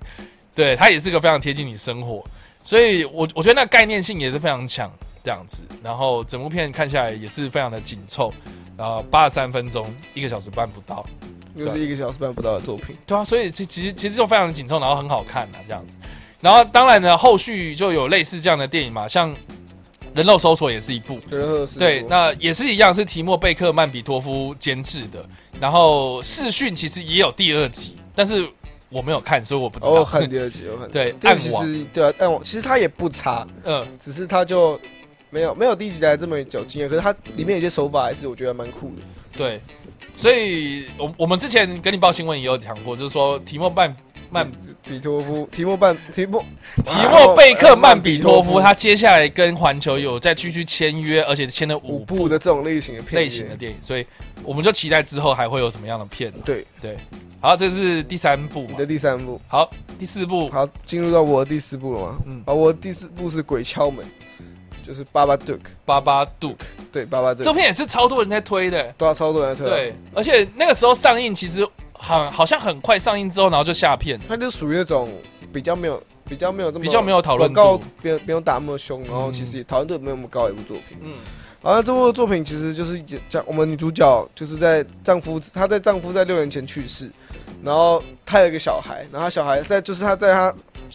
[0.54, 2.22] 对，它也是个非常贴近你生活，
[2.62, 4.91] 所以我我觉得那概念性也是非常强，
[5.24, 8.34] 这样子，然后整部片看下来也是非常的紧凑，
[8.76, 11.06] 然后八十三分钟，一个小时半不到，
[11.56, 15.95] 又是一个小时半不到的作品，对啊，所以其其实其实就非常的紧凑，然后很好看啊，这样子。
[16.41, 19.34] 然后当然呢，后续就有类似这样的电影嘛，像
[20.14, 25.26] 《人肉搜索》也是一部，对热是对，那也是一样，是提莫贝克曼比托夫监制的。
[25.60, 28.45] 然后视讯其实也有第二集，但是
[28.89, 29.91] 我没有看，所以我不知道。
[29.93, 34.80] 我看第二集，我看 对第二集暗网是，对啊，暗网其实它也不差，嗯，只是它就
[35.30, 39.01] 没有没有第一集来这么有经验，可是它里面有些手法还是我觉得蛮酷的。
[39.38, 39.62] 对，
[40.16, 43.96] 所以我我们之前跟你报新闻也有讲过，就是说提莫曼
[44.30, 44.52] 曼
[44.84, 46.43] 比托夫，提莫曼，提莫
[46.84, 54.06] 提莫贝克曼比托夫，他接下来跟环球有再继续签约，而且签了五五部的这种类型的片类型的电影，所以
[54.43, 56.32] 我们就期待之后还会有什么样的片。
[56.43, 56.66] 对。
[56.82, 56.98] 对，
[57.39, 60.48] 好，这是第三部你的第三部，好，第四部。
[60.50, 62.18] 好，进入到我的第四部了吗？
[62.28, 64.06] 嗯嗯，好，我的第四部是鬼敲门，
[64.86, 66.55] 就是巴巴杜克，巴巴杜，
[66.91, 68.83] 对，巴巴杜克，这部片也是超多人在推的。
[68.97, 74.19] 对啊超多人在推，，对，而且那个时候上映，其实很好像很快上映之后，然后就下片。
[74.27, 75.09] 它就属于那种
[75.51, 79.33] 比较没有比较没有这么比较没有讨论广告度不用不用打那么凶，然后嗯。
[79.33, 80.97] 其实也讨论度没有那么高的一部作品。
[81.01, 81.13] 嗯。
[81.61, 87.09] 然后这部作品其实就是讲我们女主角就是在丈夫她在丈夫在六年前去世，
[87.63, 90.53] 然后她有一个小孩，然后她小孩在就是她在她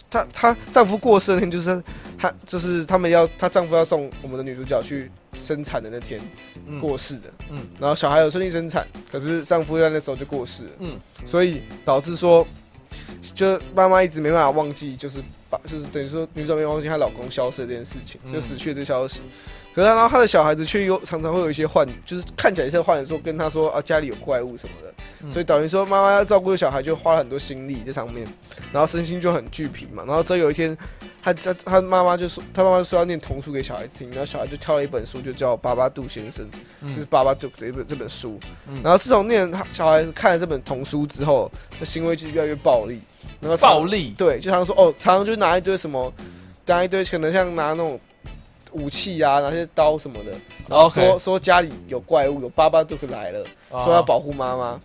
[0.09, 1.83] 她她丈夫过世那天，就是
[2.17, 6.19] 她就是他们要她丈夫要送我们的女主角去生产的那天
[6.67, 6.79] 嗯。
[6.79, 7.59] 过世的，嗯。
[7.79, 10.99] 然后小孩有顺利生产，可是丈夫在那时候就过世了，嗯。
[11.25, 12.45] 所以导致说，
[13.33, 18.33] 就妈妈一直没办法忘记，就是把就是等于说女主角没忘记她老公消失的这件事情，嗯。
[18.33, 19.21] 就死去的这个消息。
[19.73, 24.93] 可是然后他的小孩子却又常常会有一些幻，就是看起来像幻觉，说跟他说啊家里有怪物什么的，
[25.23, 28.27] 嗯所以等于说妈妈要照顾小孩就花了很多心力在上面，
[28.73, 30.03] 然后身心就很俱疲嘛。
[30.05, 30.77] 然后之后有一天，
[31.23, 36.45] 他他他妈妈就说，他妈妈说要念童书给小孩子听，然后小孩就挑了一本书，就叫《巴巴杜先生》，
[36.93, 38.39] 就是《巴巴杜》这一本这本书。
[38.83, 41.49] 然后自从念小孩子看了这本童书之后，
[41.79, 43.01] 那行为就越来越暴力。
[43.39, 46.13] 然后暴力，对，就常说哦，常常就拿一堆什么，
[46.65, 47.99] 拿一堆可能像拿那种
[48.71, 50.31] 武器啊，拿些刀什么的，
[50.67, 54.79] 然后说说家里有怪物，有巴巴杜克来了，说要保护妈妈。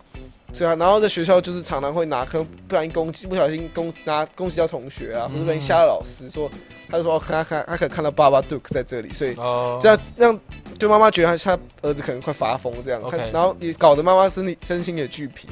[0.57, 6.49] 对啊，然后在学校就是常常会拿，可能不小心攻击，不小心攻拿攻击到同学啊，或者不小心吓到老师，说
[6.89, 9.35] 他就说他看他可能看到爸爸 Duke 在这里，所以
[9.81, 10.39] 这样让
[10.79, 13.01] 就妈妈觉得他他儿子可能快发疯这样，
[13.33, 15.49] 然后也搞得妈妈身体身心也俱疲，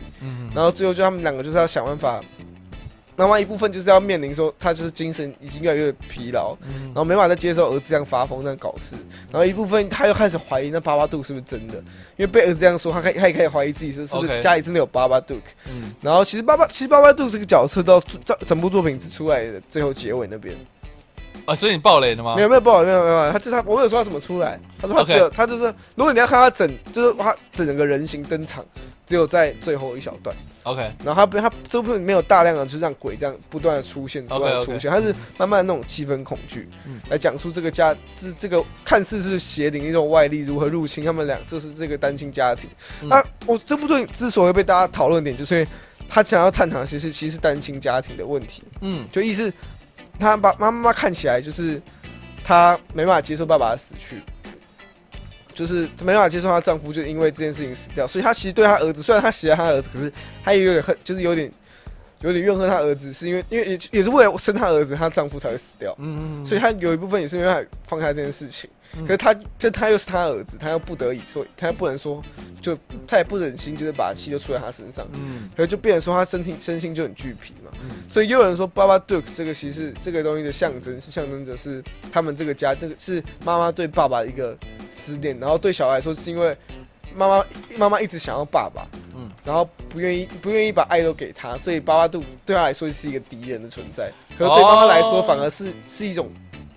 [0.56, 2.22] 然后最后就他们两个就是要想办法。
[3.16, 6.56] 妈妈一部分就是要面临说，他就是精神已经越来越疲劳，
[6.88, 8.96] 然后没办法再接受儿子这样发疯这样搞事，
[9.32, 11.76] 然后一部分他又开始怀疑那巴巴杜是不是真的，
[12.18, 15.36] 因为被儿子这样说，他开他也开始怀疑自己是是不是家里真的有巴巴杜。
[15.68, 20.56] 嗯，然后其实巴巴其实巴巴杜这个角色到整整部作品只出来的最后结尾那边，
[21.46, 22.36] 啊，所以你爆雷了吗？
[22.36, 25.66] 没有没有爆雷没有没有，他就是他我没有说他怎么出来，他说他只有他就是
[25.96, 28.66] 如果你要看他整就是他整个人形登场，
[29.06, 30.36] 只有在最后一小段。
[30.64, 36.68] OK，然后他不，他这部分没有大量的，就是让鬼这样不断的出现，不断的出现，他是慢慢的那种气氛恐惧，
[37.08, 42.68] 来讲述这个家是这个看似是邪灵一种外力如何入侵他们俩，就是这个单亲家庭。
[43.02, 45.68] 那我这部作品之所以被大家讨论点，就是因为
[46.10, 48.64] 他想要探讨其实其实是单亲家庭的问题。
[48.82, 49.54] 嗯，就意思
[50.20, 51.82] 他爸妈妈看起来就是
[52.44, 54.22] 他没办法接受爸爸的死去。
[55.54, 60.12] 就是没办法接受她丈夫就因为这件事情死掉，所以她其实对她儿子，虽然她喜欢她儿子，可是
[60.44, 61.50] 她也有点恨，就是有点
[62.26, 65.96] 有点怨恨她儿子，是因为因为也也是为了生她儿子，她丈夫才会死掉。
[66.00, 66.46] 嗯嗯。
[66.46, 68.70] 所以她有一部分也是没办法放下这件事情，
[69.02, 72.22] 可是她这她又是她儿子，她又不得已，所以她又不能说，
[72.62, 75.08] 就她也不忍心，就是把气都出在她身上。
[75.14, 75.50] 嗯。
[75.56, 77.72] 所以就变成说她身体身心就很俱疲嘛。
[77.82, 78.04] 嗯。
[78.10, 84.58] 所以又有人说，爸爸 Duke 这个其实这个东西的象征是象征着是他们这个家，这个是妈妈对爸爸一个。
[84.98, 86.56] 思念，然后对小孩来说，是因为
[87.14, 87.46] 妈妈
[87.78, 89.05] 妈妈一直想要爸爸，嗯，
[89.46, 94.12] 然后不愿意不愿意把爱都给他，所以巴巴杜对他来说是一个敌人的存在。
[94.38, 96.30] 可是对妈妈来说，反而是是一种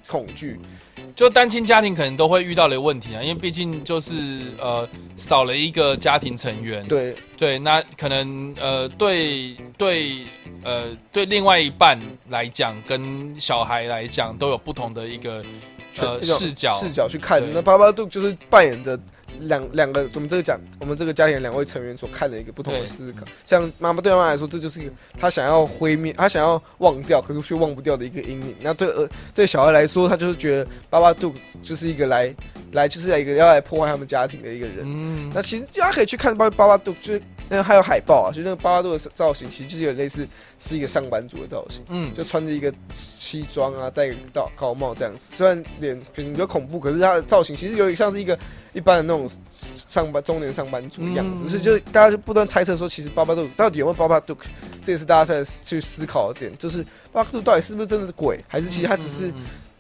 [0.06, 0.60] 恐惧。
[1.16, 6.86] 就单亲家庭可能都会遇到的问题啊，因为毕竟就是呃少了一个家庭成员。
[6.86, 10.26] 对对，那可能呃对对
[10.62, 11.98] 呃对另外一半
[12.28, 15.42] 来讲，跟小孩来讲都有不同的一个。
[16.00, 18.96] 呃，视角视角去看，那巴巴杜就是扮演着
[19.40, 23.26] 两两个我们这个讲我们这个家庭两位成员所看的一个不同的思考。
[23.44, 28.54] 像妈妈对妈妈来说，这就是一个她想要毁灭，她想要忘掉，可是却忘不掉的一个阴影。
[28.60, 32.34] 那对呃对小孩来说，他就是觉得巴巴杜就是一个来
[32.72, 34.78] 来就是一个要来破坏他们家庭的一个人。
[34.82, 40.26] 嗯，那其实大家可以去看巴巴巴杜，就是那还有海报啊，就那个巴巴杜的造型，其实就是有类似。
[40.60, 45.36] 是一个上班族的造型，嗯，就穿着一个西装啊，戴个高高帽这样子。
[45.36, 48.36] 虽然脸比较恐怖，可是他的造型其实有点像是一个
[48.78, 49.28] 一般的那种
[49.88, 51.48] 上班中年上班族的样子。
[51.48, 54.36] 所以就大家就不断猜测说，其实巴巴杜到底有没有巴巴杜？
[54.82, 59.32] 这也是大家在去思考的点，就是巴巴杜到底是不是真的是鬼，还是其实他只是。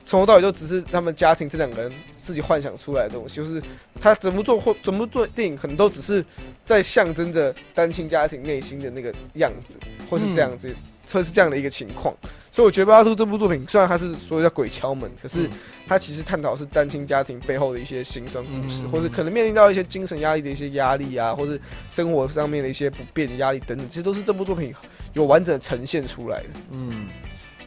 [0.04, 3.62] 从头到尾就只是他们家庭这两个人自己幻想出来的东西，就是
[4.00, 6.24] 他怎么做或怎么做电影，可能都只是
[6.64, 9.74] 在象征着单亲家庭内心的那个样子，
[10.08, 10.74] 或是这样子，
[11.10, 12.14] 或是这样的一个情况。
[12.50, 15.48] 所以我觉得《巴图》这部作品虽然它是说叫鬼敲门，可是
[15.86, 24.74] 它其实探讨是单亲家庭背后的一些辛酸故事，或是可能面临到一些精神压力的一些压力啊，或是生活上面的一些不便压力等等，其实都是这部作品
[25.12, 26.48] 有完整呈现出来的。
[26.70, 27.06] 嗯。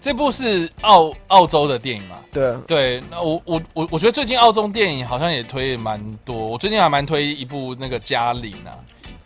[0.02, 2.16] 这部是澳澳洲的电影嘛？
[2.34, 6.36] 对对，那我我我我觉得最近澳洲电影好像也推蛮多。
[6.36, 8.76] 我最近还蛮推一部那个《嘉玲》啊。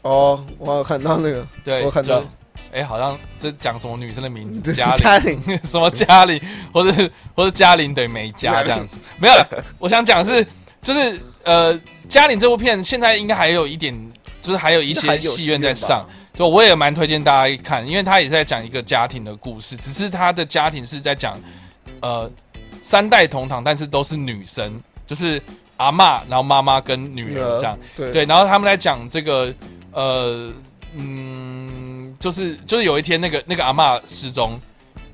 [0.02, 2.22] 哦，我有看到那个，对，我看到。
[2.72, 4.60] 哎，好像这讲什么女生的名字？
[4.74, 6.40] 嘉玲， 什么嘉玲，
[6.74, 8.98] 或者或者嘉玲等于没嘉这样子？
[9.20, 9.48] 没有了。
[9.80, 10.46] 我想讲是，
[10.82, 11.80] 就是呃，
[12.10, 13.94] 嘉玲这部片现在应该还有一点，
[14.42, 16.06] 就是还有一些戏院在上。
[16.34, 21.40] 就我也蛮推荐大家看，因为他也在讲一个家庭的故事，只是他的家庭是在讲，
[22.02, 22.30] 呃，
[22.82, 24.78] 三代同堂，但是都是女生，
[25.08, 25.42] 就是
[25.78, 29.54] 阿妈，然后妈妈跟女儿这样，对，然后他们在讲这个，
[29.94, 30.52] 呃，
[30.98, 31.72] 嗯，
[32.20, 34.60] 就是就是有一天那个那个阿妈失踪，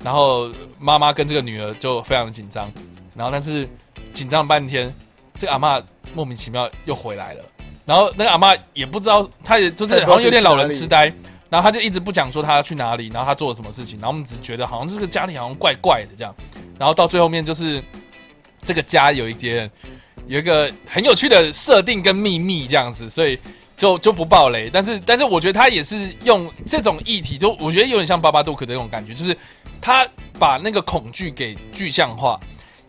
[0.04, 2.70] 然后妈妈跟这个女儿就非常的紧张，
[3.16, 3.68] 然后但是
[4.12, 4.92] 紧张半天，
[5.36, 5.82] 这个阿妈
[6.14, 7.44] 莫名其妙又回来了。
[7.84, 11.12] 然后那个阿妈也不知道，她也就是好像有点老人痴呆，
[11.50, 16.34] 然后她就一直不讲说她要去哪里，然后她做了什么事情，然后我们只觉得好像这个家庭好像怪怪的这样，
[16.78, 17.82] 然后到最后面就是
[18.62, 19.68] 这个家有一点
[20.28, 23.36] 有一个很有趣的设定跟秘密这样子，所以
[23.82, 24.70] 就就不爆雷。
[24.72, 29.36] 但是但是我觉得他也是用这种议题，就我觉得有点像巴巴杜克的那种感觉，就是
[29.80, 30.06] 他
[30.38, 32.38] 把那个恐惧给具象化。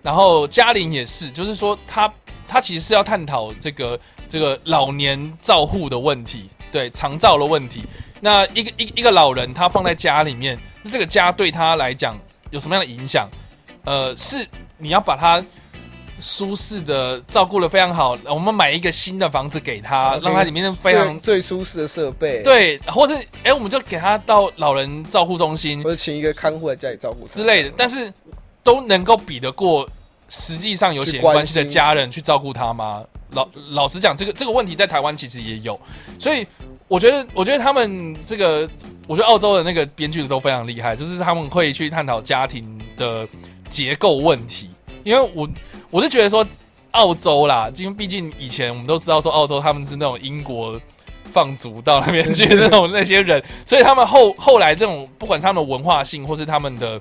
[0.03, 2.13] 然后嘉玲也是，就是说他
[2.47, 7.83] 他其实是要探讨这个这个老年照护的问题，对长照的问题。
[8.21, 10.59] 那一个一一个老人他放在家里面，
[10.91, 12.15] 这个家对他来讲
[12.51, 13.27] 有什么样的影响？
[13.83, 14.45] 呃，是
[14.77, 15.43] 你要把他
[16.20, 28.11] 舒适的照顾的非常好，我们买一个新的房子给他，让他里面非常最舒适的设备，对，或是哎，我们就给他到老人照护中心，或者请一个看护在家里照顾之类的，但是。
[28.66, 29.86] 都能够比得过
[30.30, 33.03] 实际上有血缘关系的家人去照顾他吗？
[33.32, 35.78] 老老实讲，这个这个问题在台湾其实也有，
[36.18, 36.47] 所以
[36.88, 38.66] 我觉得，我觉得他们这个，
[39.05, 43.28] 我觉得澳洲的那个编剧的都非常厉害，就是他们会去探讨家庭的
[43.68, 44.70] 结构问题。
[45.03, 45.45] 因为我
[45.93, 46.43] 我是觉得说，
[46.89, 50.81] 澳洲啦，因为毕竟以前我们都知道说，澳洲他们是那种英国
[51.25, 56.99] 放逐到那边去那种那些人，所以他们后 后来这种不管他们的文化性或是他们的。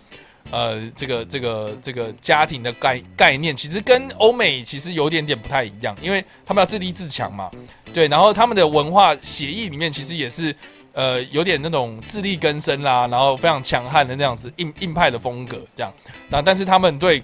[0.50, 7.48] 呃，这个这个这个家庭的概概念，其实跟欧美其实有点点不太一样，因为他们要自立自强嘛，
[7.92, 10.54] 对，然后他们的文化协议里面其实也是
[10.92, 15.92] 呃有点那种自力更生啦，然后非常强悍的那样子硬硬派的风格这样，
[16.28, 17.22] 那但是他们对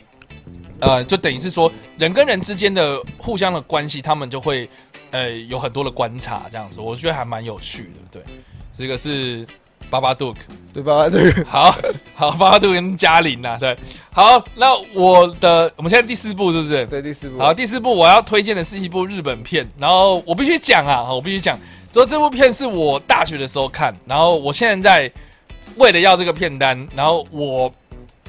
[0.81, 4.69] 呃就等于是说人跟人之间的互相的关系，他们就会
[5.11, 8.23] 呃有很多的观察这样子，我觉得还蛮有趣的，对，
[8.77, 9.47] 这个是。
[9.91, 10.41] 巴巴杜克，
[10.75, 11.75] 对 巴巴杜克，好
[12.15, 13.75] 好巴巴杜跟嘉玲呐，对，
[14.13, 16.85] 好，那我的我们现在第四部是不是？
[16.89, 17.39] 对，第四部。
[17.39, 21.59] 好，第四部我要推荐的是一部日本片，然后我必须讲啊，我必须讲，
[21.91, 25.11] 说这部片是我大学的时候看，然后我现在
[25.77, 27.73] 为了要这个片单，然后我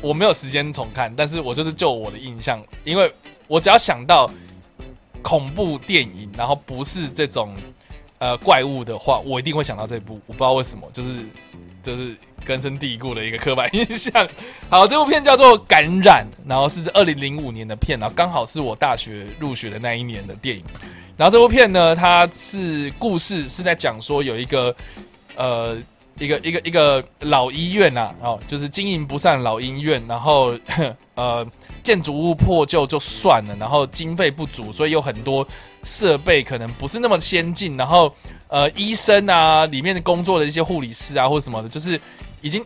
[0.01, 3.11] 我没有时间重看，但是我就是就我的印象，因为
[3.47, 4.29] 我只要想到
[5.21, 7.55] 恐怖电影，然后不是这种。
[8.21, 11.09] 呃，怪物的话，我一定会想到这部，我不知道为什么，就是
[11.81, 14.27] 就是根深蒂固的一个刻板印象。
[14.69, 20.61] 好，这部片叫做《感染》，然后是二零零五年的片，然后刚好是我大学入学的那一年的电影。
[21.15, 24.75] 然后这部片呢，它是故事是在讲说有一个
[25.37, 25.77] 呃
[26.19, 30.53] 一个一个一个老医院呐，哦，就是经营不善老医院，然后
[31.15, 31.45] 呃
[31.81, 35.47] 建筑物破旧就算了，然后经费不足，所以有很多。
[35.81, 38.13] 设备可能不是那么先进，然后
[38.49, 41.97] 呃，医生啊，里面的工作的一些护理师啊，或者什么的，就是
[42.41, 42.61] 已经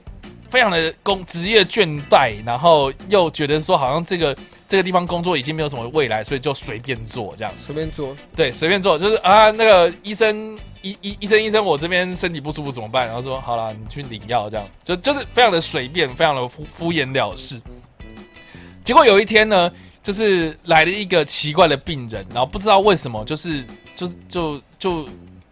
[0.53, 4.37] 非常的工职业倦怠，然后又觉得说好像这个
[4.67, 13.07] 这个地方工作已经没有什么未来，所以就随便做这样，随便做，对，随便做，就是啊，那个医生医医医生医生，我这边身体不舒服怎么办？
[13.07, 17.59] 然后说好了，你去领药，这样就就是非常的随便，非常的敷敷衍了事。
[18.83, 19.71] 结果有一天呢。
[20.03, 23.63] 就是来了一个奇怪的病人，然后不知道为什么，就是
[23.95, 25.07] 就是就就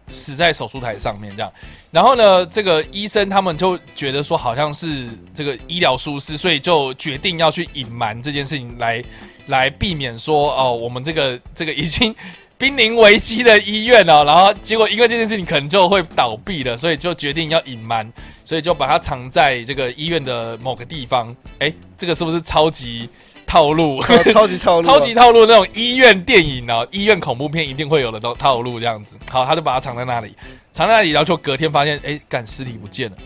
[0.08, 1.52] 死在手术台上面这样。
[1.90, 9.02] 然后呢，这个医生他们就觉得说好像是这个医疗疏失，所以就决定要去隐瞒这件事情，来
[9.46, 12.14] 来避免说哦，我们这个这个已经
[12.56, 18.10] 濒临危机的医院哦，然后结果因为这件事情可能就会倒闭了，所以就决定要隐瞒，
[18.44, 21.34] 所以就把它藏在这个医院的某个地方。
[21.58, 23.08] 哎，这个是不是超级？
[23.52, 24.00] 套路，
[24.32, 29.18] 超级套路，超级套路那种医院电影啊，医院恐怖片一定会有的都套路这样子。
[29.30, 30.34] 好，他就把它藏在那里，
[30.72, 33.16] 藏在那里，然后就隔天发现，哎，干尸体不见了。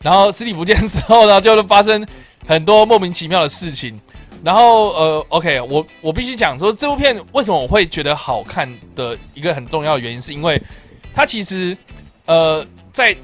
[0.00, 2.06] 然后尸体不见之后呢，就发生
[2.46, 4.00] 很多莫名其妙的事情。
[4.44, 10.62] 然后呃，OK，我我必须讲说，这部片为什么我会觉得好看的一个很重要的原因，是因为
[11.12, 11.76] 它其实
[12.26, 13.16] 呃，在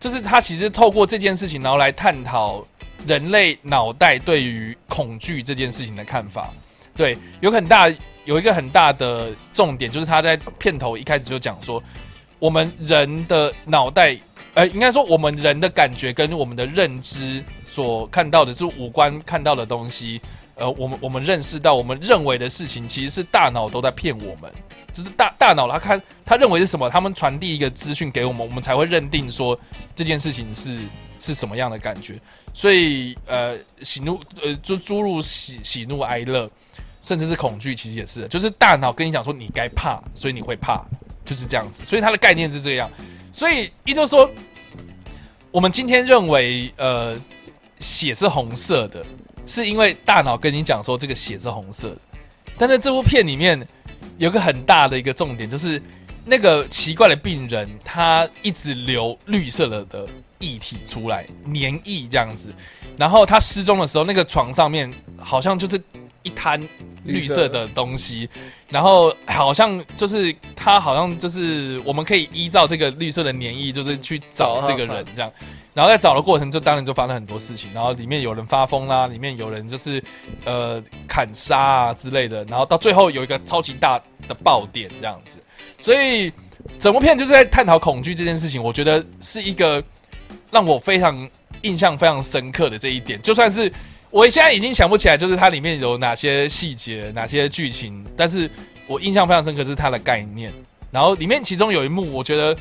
[0.00, 2.64] 就是它其实透过这件事情，然后来探讨。
[3.06, 6.50] 人类脑袋对于恐惧这件事情的看法，
[6.96, 7.88] 对，有很大
[8.24, 11.82] 有一个很大的重点，就是他在片头一开始就讲说，
[12.38, 14.16] 我们人的脑袋，
[14.54, 20.20] 呃，应该说我们人的感觉跟我们的认知所看到的是五官看到的东西，
[20.54, 24.52] 呃，我们我们认识到我们认为的事情，其实是大脑都在骗我们，
[24.92, 29.58] 就是大大脑他看他认为是什么，他们传递一个资讯给我们，我们才会认定说
[29.94, 30.78] 这件事情是。
[31.24, 32.18] 是什么样的感觉？
[32.52, 36.50] 所以，呃，喜怒，呃，就诸如喜喜怒哀乐，
[37.00, 40.84] 甚至是恐惧，其实也是，就是大脑跟你讲说你该怕，所以你会怕，
[41.24, 41.84] 就是这样子。
[41.84, 42.90] 所以它的概念是这样。
[43.32, 44.28] 所以，依旧说，
[45.52, 47.16] 我们今天认为，呃，
[47.78, 49.06] 血是红色的，
[49.46, 51.98] 是因为大脑跟你讲说这个血是红色的。
[52.58, 53.64] 但在这部片里面，
[54.18, 55.80] 有个很大的一个重点，就是
[56.24, 60.08] 那个奇怪的病人，他一直流绿色的的。
[60.42, 62.52] 液体出来，黏液这样子，
[62.96, 65.80] 然后他失踪的时候，那个床上面好像就是
[66.24, 66.60] 一滩
[67.04, 68.28] 绿色的东西，
[68.68, 75.30] 然后好像就是他好像就是我们可以依照这个绿色的粘液，就是去找这个人这样。
[75.74, 77.72] 然后在找的过程，就当然就发生很多事情。
[77.72, 80.04] 然后里面有人发疯啦，里面有人就是
[80.44, 82.44] 呃砍杀啊之类的。
[82.44, 83.98] 然后到最后有一个超级大
[84.28, 85.38] 的爆点这样子。
[85.78, 86.30] 所以
[86.78, 88.62] 整部片就是在探讨恐惧这件事情。
[88.62, 89.82] 我觉得是一个
[90.50, 91.26] 让我非常
[91.62, 93.18] 印象非常深刻的这一点。
[93.22, 93.72] 就算是
[94.12, 98.48] 我现在已经想不起来，就是它里面有哪些细节、哪些剧情，但是
[98.86, 100.52] 我印象非常深刻是它的概念。
[100.92, 102.56] 然后里面其中有一幕，我觉得。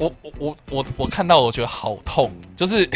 [0.00, 2.88] 我我我我我看到我觉得好痛，就是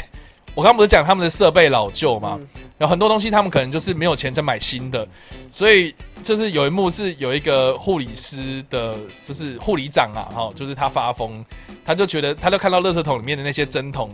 [0.54, 2.38] 我刚不是讲他们的设备老旧嘛？
[2.78, 5.04] 有很多东西他们可能就是没有钱再买新的，
[5.50, 11.44] 所以就是有一幕是有一个护理师的，就是护理长啊，哈，就是他发疯，
[11.84, 14.08] 他就觉得他就看到垃圾桶里面的那些针筒，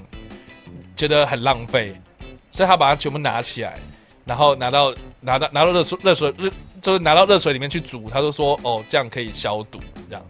[0.96, 1.94] 觉得很浪费，
[2.52, 3.78] 所以他把它全部拿起来，
[4.24, 10.24] 然后拿到拿到拿到热水热水热就是拿到热水里面去煮，他就说哦这样可以消毒这样，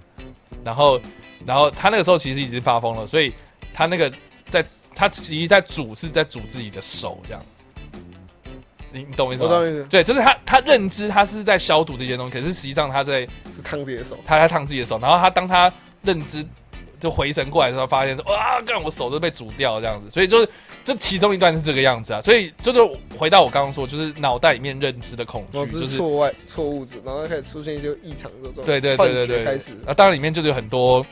[0.64, 1.00] 然后。
[1.46, 3.32] 然后他那个时候其实已经发疯了，所以
[3.72, 4.12] 他那个
[4.50, 4.62] 在
[4.94, 7.40] 他其实在煮是在煮自己的手这样，
[8.92, 9.48] 你你懂我意思吗？
[9.48, 9.84] 我懂意思。
[9.84, 13.20] 对，就是他他认知他是在消毒这些东西，可是实际上他在
[13.54, 14.98] 是烫自己的手，他在烫自己的手。
[14.98, 16.44] 然后他当他认知
[17.00, 20.10] 就回神过来的时候，发现说啊，干我手都被煮掉这样子。
[20.10, 20.48] 所以就是
[20.84, 22.20] 这其中一段是这个样子啊。
[22.20, 22.80] 所以就是
[23.16, 29.72] 回到我刚刚说，就是脑袋里面认知的恐惧，就是错外错误子，然后开始出现一些异常的这种对对对对对开始。
[29.86, 31.04] 啊，当然里面就是有很多。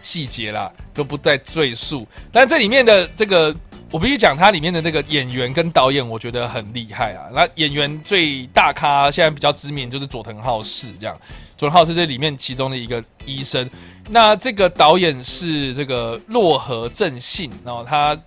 [0.00, 2.06] 细节啦，就不再赘述。
[2.30, 3.54] 但这里面的这个，
[3.90, 7.24] 我必须讲，它里面的那个演员跟导演，我觉得很厉害啊。
[7.34, 11.18] 那演员最大咖，现在比较知名就是佐藤浩市，这样。
[11.56, 13.68] 佐藤浩市这里面其中的一个医生。
[14.08, 18.18] 那这个导演是这个洛河正信，然后他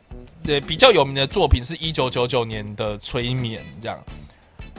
[0.43, 3.99] 对比较有名的作品是一九九九年的《催眠》，这样。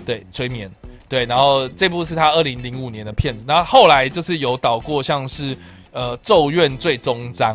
[0.07, 0.71] 对，催眠。
[1.09, 3.45] 对，然后这部是他二零零五年的片子。
[3.47, 5.57] 那后后来就是有导过像是。
[5.95, 7.55] 呃，咒怨最终章，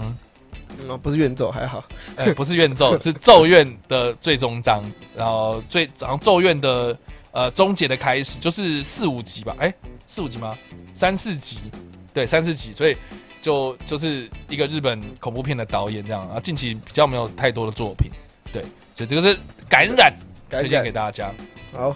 [0.80, 1.84] 嗯，不是怨咒还好，
[2.16, 4.84] 哎，不是怨咒，是 咒怨的最终章，
[5.16, 6.95] 然后最然后咒怨的
[7.32, 9.74] 呃终结的开始，就是四五集吧，哎，
[10.06, 10.56] 四五集吗？
[10.93, 11.58] 三四集，
[12.14, 12.95] 对，三四集，所以
[13.48, 18.12] 就就是一个日本恐怖片的导演这样啊，近期比较没有太多的作品，
[18.52, 18.62] 对，
[18.93, 19.38] 所以这个是
[19.70, 20.14] 感染，
[20.50, 21.32] 推荐给大家。
[21.72, 21.95] 好，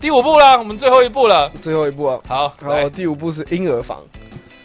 [0.00, 4.02] 第五部啦，我们最后一部了，最后一部啊，好，好，第五部是婴儿房。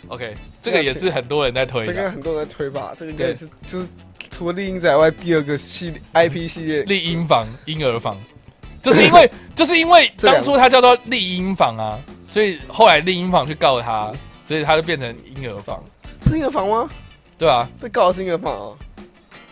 [0.07, 2.93] OK，这个也是很多人在推，这个很多人在推吧？
[2.97, 3.88] 这个应该是就是
[4.30, 8.17] 除了丽婴仔外第二个系 IP 系列，丽婴房、婴儿房，
[8.82, 11.99] 就是因为 就是因为当初他叫做丽婴房啊，
[12.30, 14.13] 所以后来丽婴房去告他，
[14.45, 15.84] 所以他就变成婴儿房，
[16.24, 16.89] 是婴儿房吗？
[17.38, 18.78] 对啊，被告的是婴儿房啊，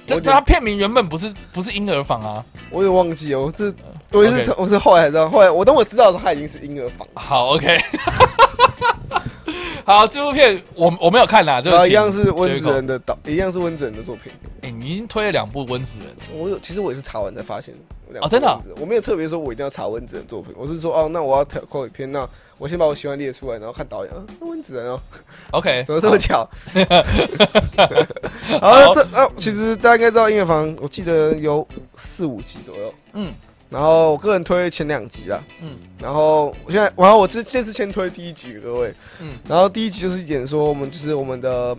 [0.05, 3.73] 就他片名原本不是不是婴儿房啊，我也忘记了，我是
[4.11, 7.77] 我是我是后来知道，后来我等我知道的时候，他已经是婴儿房，好 OK。
[9.85, 14.31] 好，这部片我我没有看啦，就一样是温子仁的导，一样是温子仁的作品。
[14.61, 16.07] 哎，你已经推了两部温子仁，
[16.39, 17.73] 我有，其实我也是查完才发现。
[18.19, 22.27] 哦，真的，我没有特别说我一定要查温子仁作品，我是说哦，那我要挑扣一篇，那
[22.57, 24.99] 我先把我喜欢列出来，然后看导演，温子仁哦。
[25.51, 26.45] OK， 怎么这么巧？
[28.59, 31.65] 好，这啊，其实大家应该知道音乐房，我记得有
[31.95, 32.93] 四五集左右。
[33.13, 33.33] 嗯。
[33.71, 41.77] 然后我个人推前两集啊，嗯，然后我现在，然后我这这次先推第一集，各位，嗯，然后第一集就是演说我们就是我们的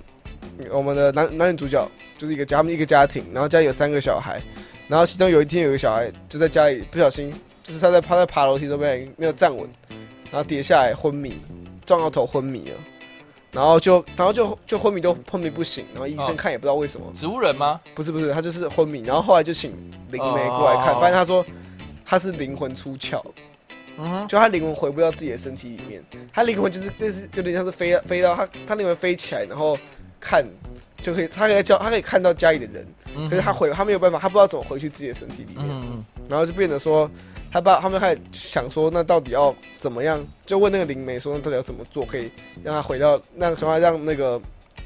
[0.71, 1.87] 我们的男男女主角
[2.17, 4.41] 就是一个家一个家庭，然后家里有三个小孩，
[4.89, 7.31] 然后其中有一天有个小孩就在家里不小心，
[7.63, 9.69] 就是他在趴在爬楼梯都没没有站稳，
[10.31, 11.35] 然后跌下来昏迷，
[11.85, 12.77] 撞到头昏迷了，
[13.51, 17.79] 然后就然后就就昏迷都昏迷不醒，然后医生看也不知道为什么，植物人吗？
[17.95, 19.73] 不是不是，他就是昏迷，然后后来就请
[20.11, 21.45] 灵媒过来看，发现他说。
[22.05, 23.23] 他是灵魂出窍，
[23.97, 29.79] 嗯，就他灵魂回不到自己的身体里面，他灵魂就是就是有点像是飞飞到他他灵魂飞起来，然后
[30.21, 30.45] 看
[31.01, 32.87] 就可以，他可以叫他可以看到家里的人，
[33.29, 37.11] 可是他回他没有办法，他不知道怎么回去自己的身体里面，嗯然后就变得说
[37.51, 40.25] 他爸他们开始想说，那到底要怎么样？
[40.47, 42.31] 就问那个灵媒说，那到底要怎么做可以
[42.63, 44.41] 让他回到那个情况，让那个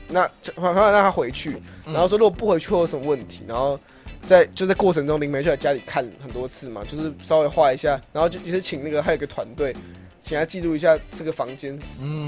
[0.08, 3.78] 那想法让他回去，然后说如果不回去会有什么问题，然后。
[4.26, 9.74] 在就在过程中，灵媒就在家里看很多次嘛，就是稍微画一下，然后就也是请那个还有个团队，
[10.22, 11.78] 请他记录一下这个房间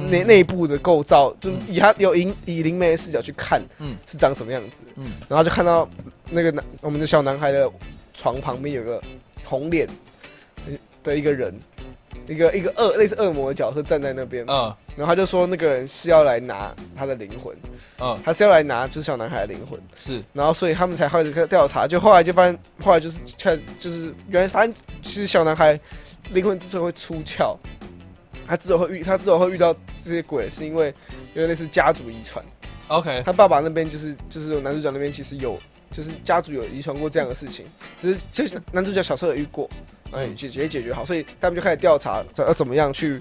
[0.09, 5.89] 内内部的构造，就以他有以以灵媒的视角去看，嗯，是长什么样子，嗯，然后就看到
[6.31, 7.71] 那个男我们的小男孩的
[8.15, 9.03] 床旁边有个
[9.45, 9.89] 红脸
[11.03, 11.55] 的一个人。
[12.29, 17.57] 一个一个恶类似恶魔的角色站在那边，嗯，然后他就说那个人是要来拿他的灵魂，
[17.99, 25.81] 嗯，他是要来拿这小男孩的灵魂，是，然后所以他们才开始调查，就后来就发现，后来就是看就是原来发现其实小男孩
[26.31, 27.57] 灵魂之所以会出窍，
[28.47, 29.75] 他之后会遇他之后会遇到
[30.05, 30.95] 这些鬼，是因为
[31.33, 32.45] 有点类似家族遗传。
[32.89, 35.59] OK，他爸爸那边就是就是男主角那边其实有
[35.91, 37.65] 就是家族有遗传过这样的事情，
[37.97, 39.69] 只是就是男主角小时候有遇过，
[40.13, 43.21] 然后也解决也解决好，所以他们就开始调查要怎么样去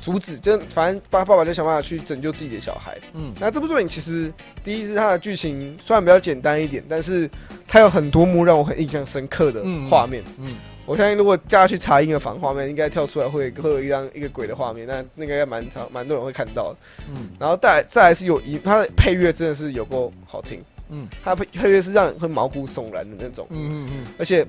[0.00, 2.98] 阻止，就反正爸爸爸就想办法去拯救自己的小孩。
[3.14, 4.32] 嗯，那这部作品其实
[4.64, 7.30] 第一是它的剧情虽然比较简单一点，但是
[7.66, 10.22] 它有很多幕让我很印象深刻的嗯画面。
[10.38, 16.78] 嗯，我相信如果大家去查婴儿房画面，应该跳出来会会有一张一个鬼的画面，那那个应该蛮长蛮多人会看到的。
[17.14, 20.60] 嗯，然后再来再来是有一它的配乐真的是有够好听，
[20.92, 24.46] 嗯，它的配配乐是让人会毛骨悚然的那种，嗯嗯嗯，而且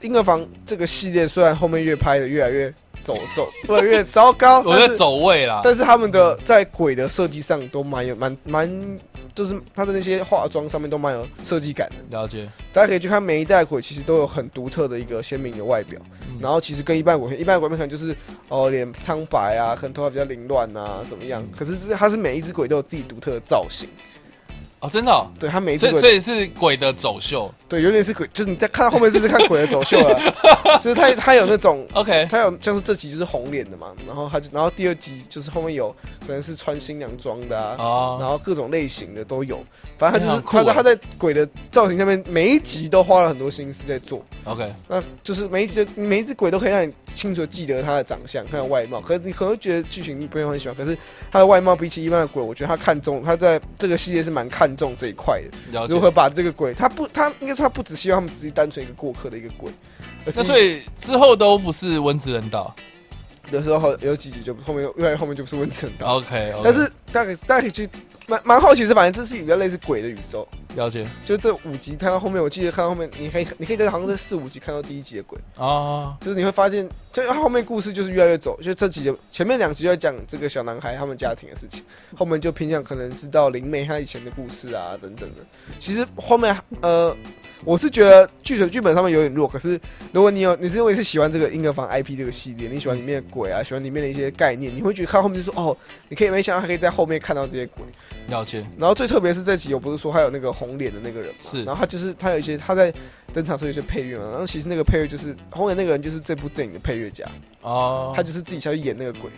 [0.00, 8.98] 婴儿房这个系列虽然后面越拍的越来越走 走，越来越糟糕， 我觉走位啦，但是他们的在鬼的设计上都蛮有蛮蛮，
[9.34, 12.18] 就是他的那些化妆上面都蛮有设计感的。
[12.18, 16.00] 了解，大家可以去看每一代鬼，其实都有很独特的一个鲜明的外表。
[16.28, 18.14] 嗯然后其实跟一般鬼片，一般鬼片可能就是
[18.48, 21.40] 哦脸苍白啊，可能头发比较凌乱啊，怎么样？
[21.42, 23.88] 嗯可是这它是每一只鬼都有自己独特的造型。
[24.84, 30.20] 哦，真的哦，对，他每一次所以所，以是鬼的走秀对，有点是鬼，就是你在看到后面就是看鬼的走秀了，
[30.82, 31.86] 就是他他有那种。
[31.94, 35.88] ，OK，他有像是这集就是红脸的嘛，然后他就然后第二集就是后面有
[36.26, 39.64] 可能是穿新娘装的啊，哦，然后各种类型的都有，
[39.96, 44.22] 反正他就是他在他在鬼的造型下面，每一集都花了很多心思在做。
[44.44, 49.00] OK，那就是每一集的每一只鬼都可以让你清楚地记得他的长相、他的外貌。
[49.00, 50.96] 可是你可能会觉得剧情不用很喜欢，可是
[51.32, 55.42] 他的外貌比起一般的鬼，我觉得他看中他在这个系列是蛮看重这一块
[55.72, 55.86] 的。
[55.88, 56.04] 如。
[56.04, 59.72] 何把这个鬼，他不他应该说他不只希望他们只是单纯一个过客的一个鬼，
[60.26, 62.76] 那所以之后都不是温子仁导
[63.50, 66.16] 有时候有几集就后面因为后面就不是温子仁导。
[66.16, 67.88] ，OK，但是大概大家可以去
[68.26, 70.46] 蛮蛮好奇是，反正这是比较类似鬼的宇宙。
[70.76, 81.84] 了解就这五集看到后面，我记得看到后面，你可以你可以在好像在四五集看到第一集的鬼，啊，就是你会发现，就后面故事就是越来越走，就这几集前面两集在讲这个小男孩他们家庭的事情，
[82.16, 85.36] 后面就偏向可能是到灵媒她以前的故事啊等等的。
[85.78, 87.16] 其实后面呃，
[87.64, 89.80] 我是觉得剧本剧本上面有点弱，可是
[90.12, 95.76] 如果你有你是因为是喜欢这个婴儿房 IP 这个系列，你喜欢里面的鬼啊，喜欢里面的一些概念，你会觉得看后面就说哦，
[96.08, 97.82] 你可以没想到还可以在后面看到这些鬼。
[98.28, 101.64] 了解，然后最特别是这集，我不是说还有那个红脸的那个人嘛，是。
[101.64, 102.92] 然后他就是他有一些他在
[103.32, 107.26] 登场时候有些配乐嘛，然后其实那个配乐就是红脸那个人就是这部电影的配乐家，
[107.60, 109.30] 哦，他就是自己下去演那个鬼，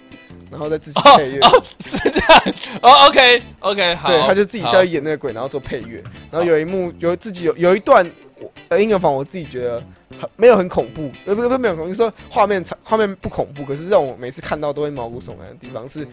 [0.50, 2.42] 然后再自己哦配乐，哦，是这样，
[2.82, 8.08] 哦，OK，OK，好，对，他就自己下去演那个鬼，然后做配乐，然后有一幕有自己有有一段
[8.38, 9.82] 我呃婴儿房，我自己觉得
[10.20, 16.06] 很没有很恐怖，呃不不不没有很恐怖，就是说画面场画面不恐怖，可是让我每次看到都会毛骨悚然的地方是，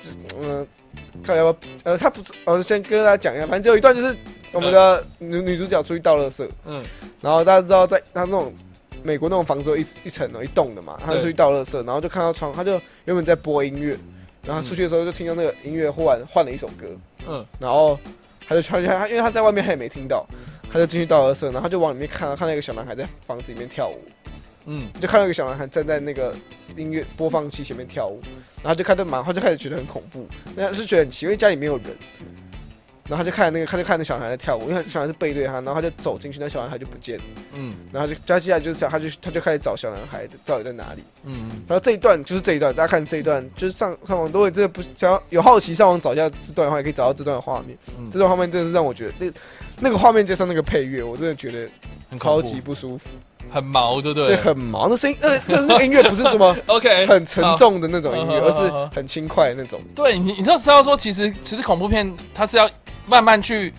[0.00, 0.10] 这
[0.40, 0.66] 嗯，
[1.22, 4.16] 看要不要呃他不是，呃先跟大家讲一下，反正就有一段就是
[4.52, 6.82] 我们的女女主角出去倒垃圾，嗯，
[7.20, 8.52] 然后大家知道在他那种
[9.02, 12.72] 美国那种房子有一一层哦一栋的嘛，他就出去倒垃圾，然后就看到窗，他就
[13.04, 13.96] 原本在播音乐，
[14.44, 16.86] 然后他出去的时候就听到那个音乐忽然换了一首歌，
[17.26, 17.98] 嗯，然后
[18.46, 20.26] 他就穿他，因为他在外面他也没听到，
[20.72, 23.98] 他就进去倒垃圾，然后他就往里面看，看到一个小男孩在房子里面跳舞，
[24.66, 26.34] 嗯，就看到一个小男孩站在那个
[26.76, 28.20] 音乐播放器前面跳舞，
[28.62, 31.86] 然后就看到蛮，他就开始觉得很恐怖，那是觉得很奇怪，因为家里没有人。
[33.08, 37.24] 然后他就看那个，他就看那小男孩在跳舞，因为小孩是背对他，然后他就走进去，那小男孩就不见了。
[37.54, 41.02] 嗯，然后就接下来就是想他就他就开始找小男孩到底在哪里。
[41.24, 47.76] 嗯，然后这一段就是这一段，大家看这一段就是上上网，如果真的不想要有好奇上网找一下这段的话，也可以找到这段的画面。
[47.98, 49.32] 嗯这段画面真的是让我觉得那
[49.80, 51.68] 那个画面加上那个配乐，我真的觉得
[52.10, 53.08] 很超级不舒服，
[53.50, 54.36] 很毛，对不对对？
[54.36, 54.88] 很毛。
[54.88, 59.80] 那声音呃，就是那个音乐不是什么 OK，很沉重的那种音乐，而是很轻快的那种。
[59.94, 62.68] 对你，你知道知道说，其实其实恐怖片它是要
[63.10, 63.74] 慢慢去，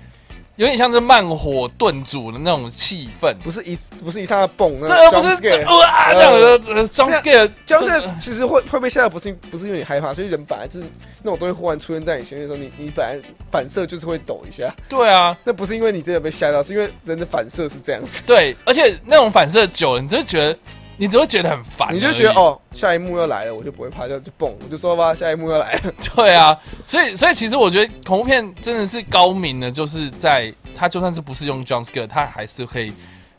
[0.58, 3.34] 有点像是慢火炖煮的那种气氛。
[3.42, 10.86] 不是一不是一上来蹦那对，种不是这 scare，哇这样的呃 jump scare，这样这是其实会会被吓到，不是不是因为你害怕，所以人本来就是
[11.24, 13.18] 那种东西忽然出现在你前面的时候，你你本来
[13.50, 20.58] 反射就是会抖一下，对啊，那不是因为你真的被吓到，是因为人的反射是这样子，对，而且那种反射久了，你就会觉得，
[21.02, 26.56] 你只会觉得很烦，你就觉得哦，下一幕要来了，我就不会怕，就就蹦，我就说吧，下一幕要来了， 对啊，
[26.86, 32.94] 所以所以其实我觉得恐怖片真的是高明的，就是在它就算是不是用 jump scare，它还是可以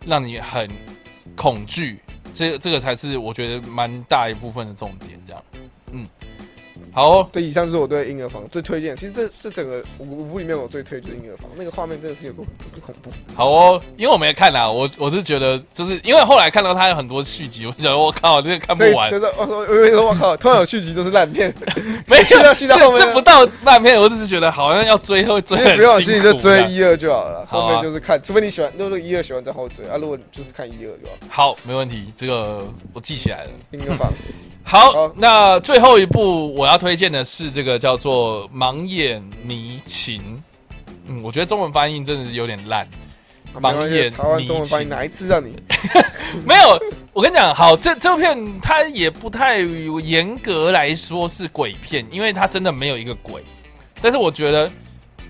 [0.05, 0.69] 让你很
[1.37, 2.01] 恐惧，
[2.35, 5.11] 这这个才是我觉得蛮大一部分的重点。
[5.25, 5.41] 这样，
[6.93, 8.95] 好哦，对，以上就是我对婴儿房最推荐。
[8.97, 12.45] 其实这这整个五五部里面，我最推就是婴儿房，那个画面真的是有够
[12.81, 13.11] 恐怖。
[13.35, 21.55] 好哦，因为我没看啦，我我是觉得，就是因为后来看到它有很多续集，我觉得我靠，这个看不完，就是我我我说我靠， 突然有续集都是烂片，
[22.07, 26.33] 没有续到续到后面是是不到烂片，我只是觉得好像要追会追其实很不用，就。
[26.35, 29.97] 追一二就好了，好啊后面就是看，除非你喜欢，如果一二喜欢再后追啊。
[29.97, 31.53] 如果你就是看一二就好。
[31.53, 33.51] 好，没问题，这个我记起来了。
[33.71, 34.13] 婴儿房，
[34.65, 40.21] 好，那最后一部我要推荐的是这个叫做《盲眼迷情》。
[41.07, 42.89] 嗯，我觉得中文翻译真的是有点烂。
[43.61, 45.55] 盲眼台湾中文翻译迷情哪一次让你
[46.47, 46.81] 没有，
[47.13, 53.43] 我跟你讲，好，这这部片它也不太严格来说是鬼片，因为它真的没有一个鬼，
[54.01, 54.71] 但是我觉得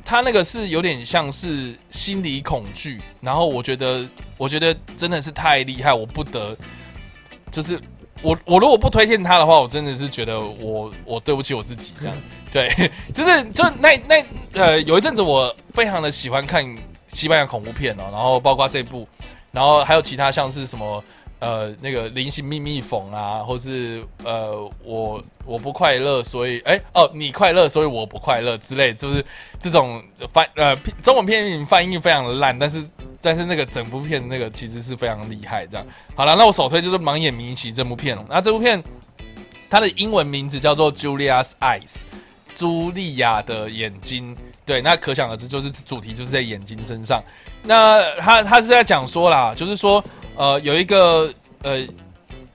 [0.04, 6.56] 它那个是有点像是心理恐惧，然后我觉得，我觉得真的是太厉害，我不得，
[7.50, 7.80] 就是
[8.22, 12.16] 我我如果不推荐他的话，我真的是觉得我我对不起我自己这样，
[12.50, 14.24] 对，就是就那那
[14.54, 16.64] 呃有一阵子我非常的喜欢看
[17.12, 19.06] 西班牙恐怖片哦，然后包括这部。
[19.54, 21.04] 然后还有其他像是什么
[21.43, 29.24] 呃那个菱形秘密缝啊，或是呃我我不快乐，所以哎哦你快乐，所以我不快乐之类，就是
[29.60, 30.01] 这种
[30.32, 32.85] 翻呃中文片翻译非常的烂，但是
[33.20, 35.66] 但是那个整部片那个其实是非常厉害。
[35.66, 38.24] 这样好了，那我首推就是《盲眼迷奇》这部片哦。
[38.28, 38.81] 那这部片
[39.69, 42.02] 它的英文名字叫做 Julia's Eyes，
[42.55, 44.36] 茱莉亚的眼睛。
[44.64, 47.20] 对，那可想而知，就是主题就是在眼睛身上。
[47.64, 50.02] 那他他是在讲说啦，就是说，
[50.36, 51.32] 呃，有一个
[51.62, 51.80] 呃，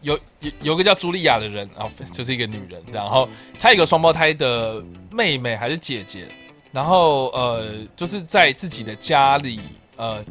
[0.01, 3.27] 有有有个叫茱莉亚的人啊， 就是一个女人，然后
[3.59, 6.27] 她有个双胞胎的妹妹还是姐姐，
[6.71, 9.59] 然后呃，就是在自己的家里
[9.95, 10.23] 呃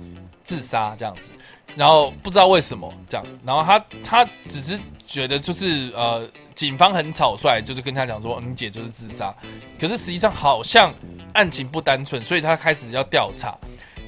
[0.43, 1.31] 自杀这样子，
[1.77, 9.35] 然后不知道为什么这样，然后她她只是觉得就是呃，警方很草率，就是跟她讲说你姐就是自杀，
[9.81, 10.93] 可是实际上好像
[11.33, 13.57] 案情不单纯，所以她开始要调查。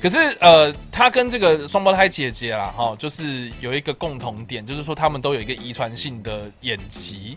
[0.01, 7.37] 可是，呃，他跟这个双胞胎姐姐啦，哈，就是有一个共同点，就是说他们都有一个遗传性的眼疾，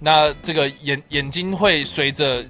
[0.00, 2.42] 那这个眼眼睛会随着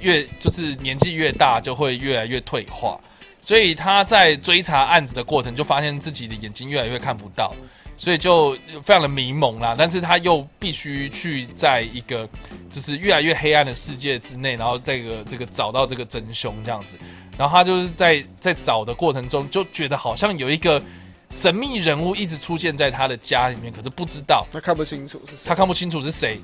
[0.00, 2.98] 越就是年纪越大，就会越来越退化，
[3.40, 7.54] 所以他在追查案子的过程，就发现自己的眼睛越来越看不到，
[7.96, 8.52] 所以就
[8.82, 9.76] 非常的迷蒙啦。
[9.78, 12.28] 但是他又必须去在一个
[12.68, 16.96] 就是越来越黑暗的世界之内，然后这个这个找到这个真凶这样子。
[17.38, 20.82] 然后他就是在在找的过程中，就觉得好像有一个
[21.30, 25.54] 神秘人物一直出现在他的家里面，可是不知道他看不清楚是谁他。
[25.54, 26.40] 看不清楚是谁。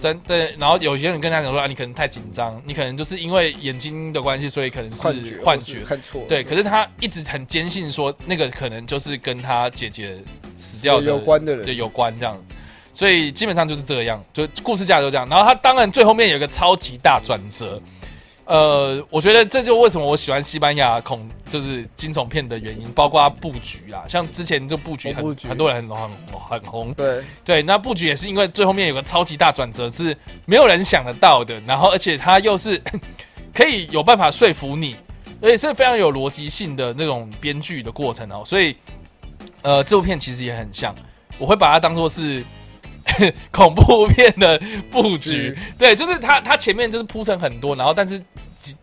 [0.00, 5.80] 真对，然后有些人跟他讲说啊，你可能太紧张，你可能就是因为眼睛的关系，所以可能是幻觉，幻觉。
[5.80, 6.22] 看错。
[6.28, 10.16] 对，可是他一直很坚信说，那个可能就是跟他姐姐
[10.54, 12.40] 死掉的有关的人对，有关这样。
[12.94, 15.28] 所以基本上就是这样，就故事架就这样。
[15.28, 17.82] 然后他当然最后面有一个超级大转折，
[18.48, 26.10] 呃，我觉得这就为什么我喜欢西班牙恐就是惊悚片的原因，包括布局啊，像之前就布局很很多人很很
[26.48, 30.16] 很红，对，对，那布局也是因为最后面有个超级大转折是
[30.46, 32.82] 没有人想得到的，然后而且它又是
[33.52, 34.96] 可以有办法说服你，
[35.42, 38.74] 而且是非常有逻辑性的那种编剧的过程哦，所以
[39.60, 40.94] 呃，这部片其实也很像，
[41.36, 42.42] 我会把它当做是
[43.50, 44.60] 恐怖片的
[44.90, 48.22] 布局，对，就是它它前面就是铺成很多，然后但是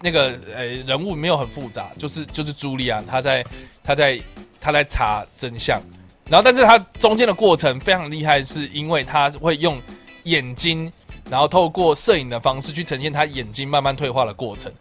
[0.02, 3.46] 那个呃人物没有很复杂，就是就是茱莉亚她在
[3.84, 4.20] 她在
[4.60, 5.82] 她在查真相。
[6.28, 9.80] 然后，但是她中间的过程非常厉害，是因为她会用
[10.24, 10.92] 眼睛，
[11.30, 14.72] 然后透过摄影的方式去呈现他眼睛慢慢退化的过程。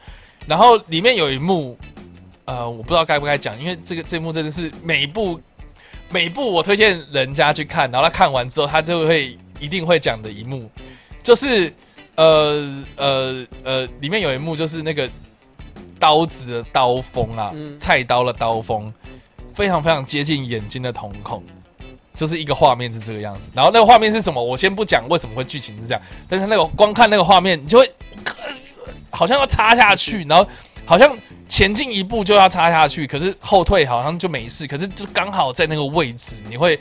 [0.46, 1.76] 然后里面有一幕，
[2.46, 5.38] 呃，我不知道该不该讲，因为这个这一幕真的是每一部
[6.10, 10.70] 每部我推荐人家去看，然后他看完之后，他就会一定会讲的一幕，
[11.22, 11.72] 就是
[12.16, 15.08] 呃呃呃，里面有一幕就是那个
[15.98, 18.92] 刀子的刀锋啊，嗯菜刀的刀锋。
[19.54, 21.40] 非常非常接近眼睛的瞳孔，
[22.12, 23.48] 就是一个画面是这个样子。
[23.54, 24.42] 然后那个画面是什么？
[24.42, 27.88] 我先不讲为什么会剧情是这样，但是那个光看那个画面，你就会
[29.10, 30.44] 好像要插下去，然后
[30.84, 31.16] 好像
[31.48, 36.78] 前进一步就要插下去，可是后退好像就没事，可是就刚好在那个位置，你会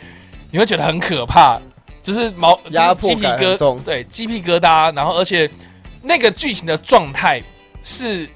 [0.51, 1.59] 你会觉得很可怕，
[2.01, 5.49] 就是毛就是压迫鸡皮疙感很重对鸡皮疙瘩，然后而且
[6.01, 7.41] 那个剧情的状态
[7.81, 8.27] 是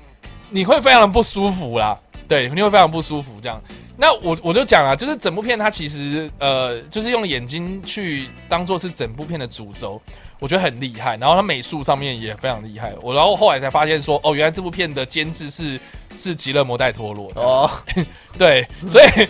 [0.49, 3.61] 你会非常的不舒服啦，对，你会非常不舒服这样。
[3.99, 9.99] 那我我就讲啊，就是整部片它其实呃，就是用眼睛去当做是整部片的主轴，
[10.39, 11.18] 我觉得很厉害。
[11.18, 12.93] 然后他美术上面也非常厉害。
[13.01, 15.80] 我然后后来才发现说，哦，原来这部片的监制是
[16.15, 17.41] 是极乐摩戴托罗的。
[17.41, 17.69] 哦，
[18.38, 19.27] 对，所以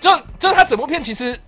[0.00, 1.38] 就就他整部片其实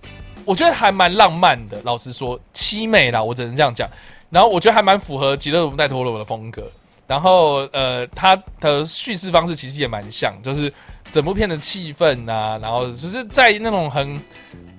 [0.45, 1.81] 我觉得还蛮浪漫的。
[1.83, 3.89] 老实说，凄美啦，我只能这样讲。
[4.29, 6.63] 然后我觉得还蛮符合吉勒姆戴托罗的风格。
[7.07, 10.71] 然后呃，他的叙事方式其实也蛮像，就是
[11.11, 14.17] 整部片的气氛啊，然后就是在那种很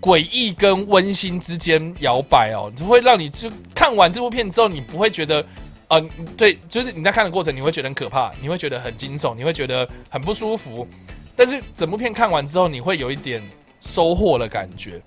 [0.02, 5.42] 诡异跟温馨之间摇摆哦，就会让你就看完这部片之后，你不会觉得。
[5.88, 6.00] 呃，
[6.38, 10.88] 对，就是你在看的过程，你会觉得很可怕，你会觉得很惊悚，你会觉得很不舒服。
[11.36, 13.42] 但是整部片看完之后，你会有一点
[13.78, 15.02] 收获的感觉，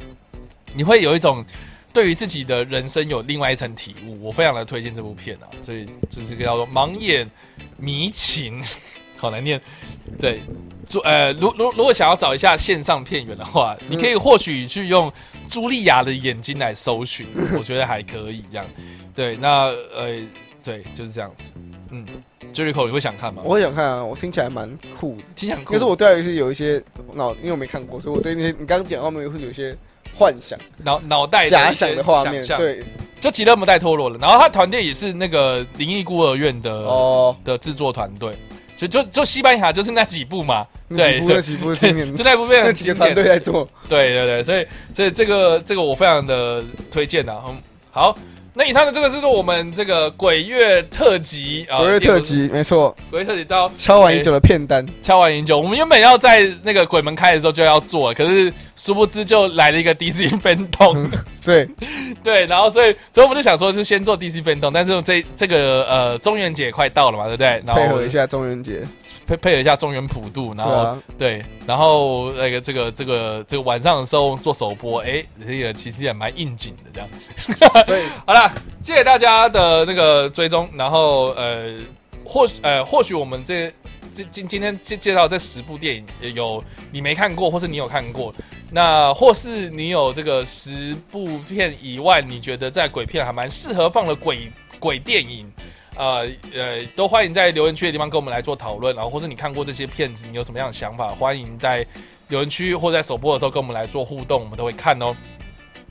[0.75, 1.43] 你会有一种
[1.91, 4.25] 对于自己的人生有另外一层体悟。
[4.25, 7.27] 我非常的推荐这部片啊，所以这是个叫做《盲眼
[7.77, 8.61] 迷情》，
[9.17, 9.61] 好难念。
[10.19, 10.41] 对，
[10.87, 15.11] 朱呃，如如如果想要找一下线上片源的话，你可以或许去用
[15.49, 17.27] 茱莉亚的眼睛来搜寻，
[17.57, 18.65] 我觉得还可以这样。
[19.13, 20.19] 对，那呃。
[20.65, 21.51] 对，就是这样子。
[21.91, 22.03] 嗯
[22.51, 23.43] ，Jericho，你会想看吗？
[23.45, 24.67] 我会想看啊，我听起来蛮
[24.97, 25.73] 酷的，听起来酷。
[25.73, 26.83] 可是我对游戏有一些
[27.13, 29.77] 脑，因为我没看过，所以我对那些你刚刚讲画面会有一些
[30.15, 32.43] 幻想，脑脑袋假想的画面。
[32.57, 32.83] 对，
[33.19, 34.17] 就吉勒姆戴托罗了。
[34.17, 38.35] 然后他团队也是那个《灵异孤儿院》的哦的制作团队，
[38.75, 40.65] 就就就西班牙就是那几部嘛。
[40.89, 43.67] 对，那几部经典， 就那部片 那几个团队在做。
[43.89, 47.33] 对对对，所以所以这个这个我非常的推荐的。
[47.47, 47.57] 嗯，
[47.91, 48.17] 好。
[48.57, 61.09] 那以上的这个是说我们这个鬼月特辑啊，鬼月特辑没错，鬼月特辑到敲完已久的片单，敲完已久，我们原本要在那个鬼门开的时候就要做，可是殊不知就来了一个 DC 分动，
[61.43, 61.67] 对。
[62.23, 67.61] 对，然后所以所以我们就想说是先做 DC 分动，但是这这个呃中元节快到了嘛，对不对？
[67.63, 68.81] 然后配合一下中元节，
[69.27, 78.44] 配配合一下中元普渡，然后对，然后那个这个这个这个晚上的时候做首播，哎，这个其实也蛮应景的这样， 对，好了。
[78.81, 81.75] 谢谢大家的那个追踪，然后呃，
[82.23, 83.71] 或呃，或许我们这
[84.13, 88.33] 这今今天介介绍这十部电影，有你没看过，或是你有看过，
[88.71, 95.51] 那或是你有这个十部片以外，你觉得在鬼片还蛮适合放的鬼鬼电影，
[95.95, 101.85] 呃呃，都欢迎在留言区的地方跟我们来做讨论，然后或是你看过这些片子，你有什么样的想法，欢迎在
[102.29, 105.15] 留言区或在首播的时候跟我们来做互动，我们都会看哦。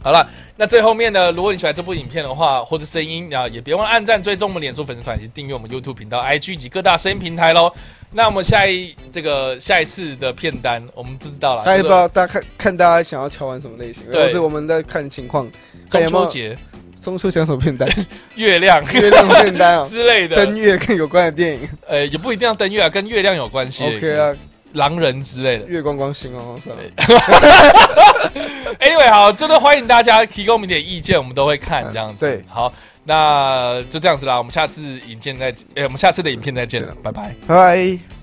[0.04, 0.28] 好了，
[0.58, 1.32] 那最后面呢？
[1.32, 7.72] 如果你喜欢这部影片的话，或者声音啊，也别忘了按赞、追踪我们脸书粉丝团以及订阅我们 YouTube 频道、IG 及各大声音平台喽。
[8.12, 11.64] 那我们下一这个下一次的片单，我们不知道了。
[11.64, 15.50] 下一不知道大家看看大家想要敲完什么类型，或者我们在看情况。
[15.88, 16.58] 中秋节，
[17.00, 17.88] 中秋想什么片单？
[18.36, 21.66] 月亮，月亮片单啊 之类的，登月跟有关的电影。
[21.88, 23.82] 呃，也不一定要登月啊，跟月亮有关系。
[23.84, 24.36] OK 啊。
[24.74, 26.82] 狼人之类的，月光光、星光光，算了。
[28.78, 32.26] Anyway，好，就是欢迎大家提供我们点意见，我们都会看这样子。
[32.26, 32.72] 对，好，
[33.04, 38.13] 那就这样子啦，我们下次影片再，哎，我们下次的影片再见了，拜拜，拜拜。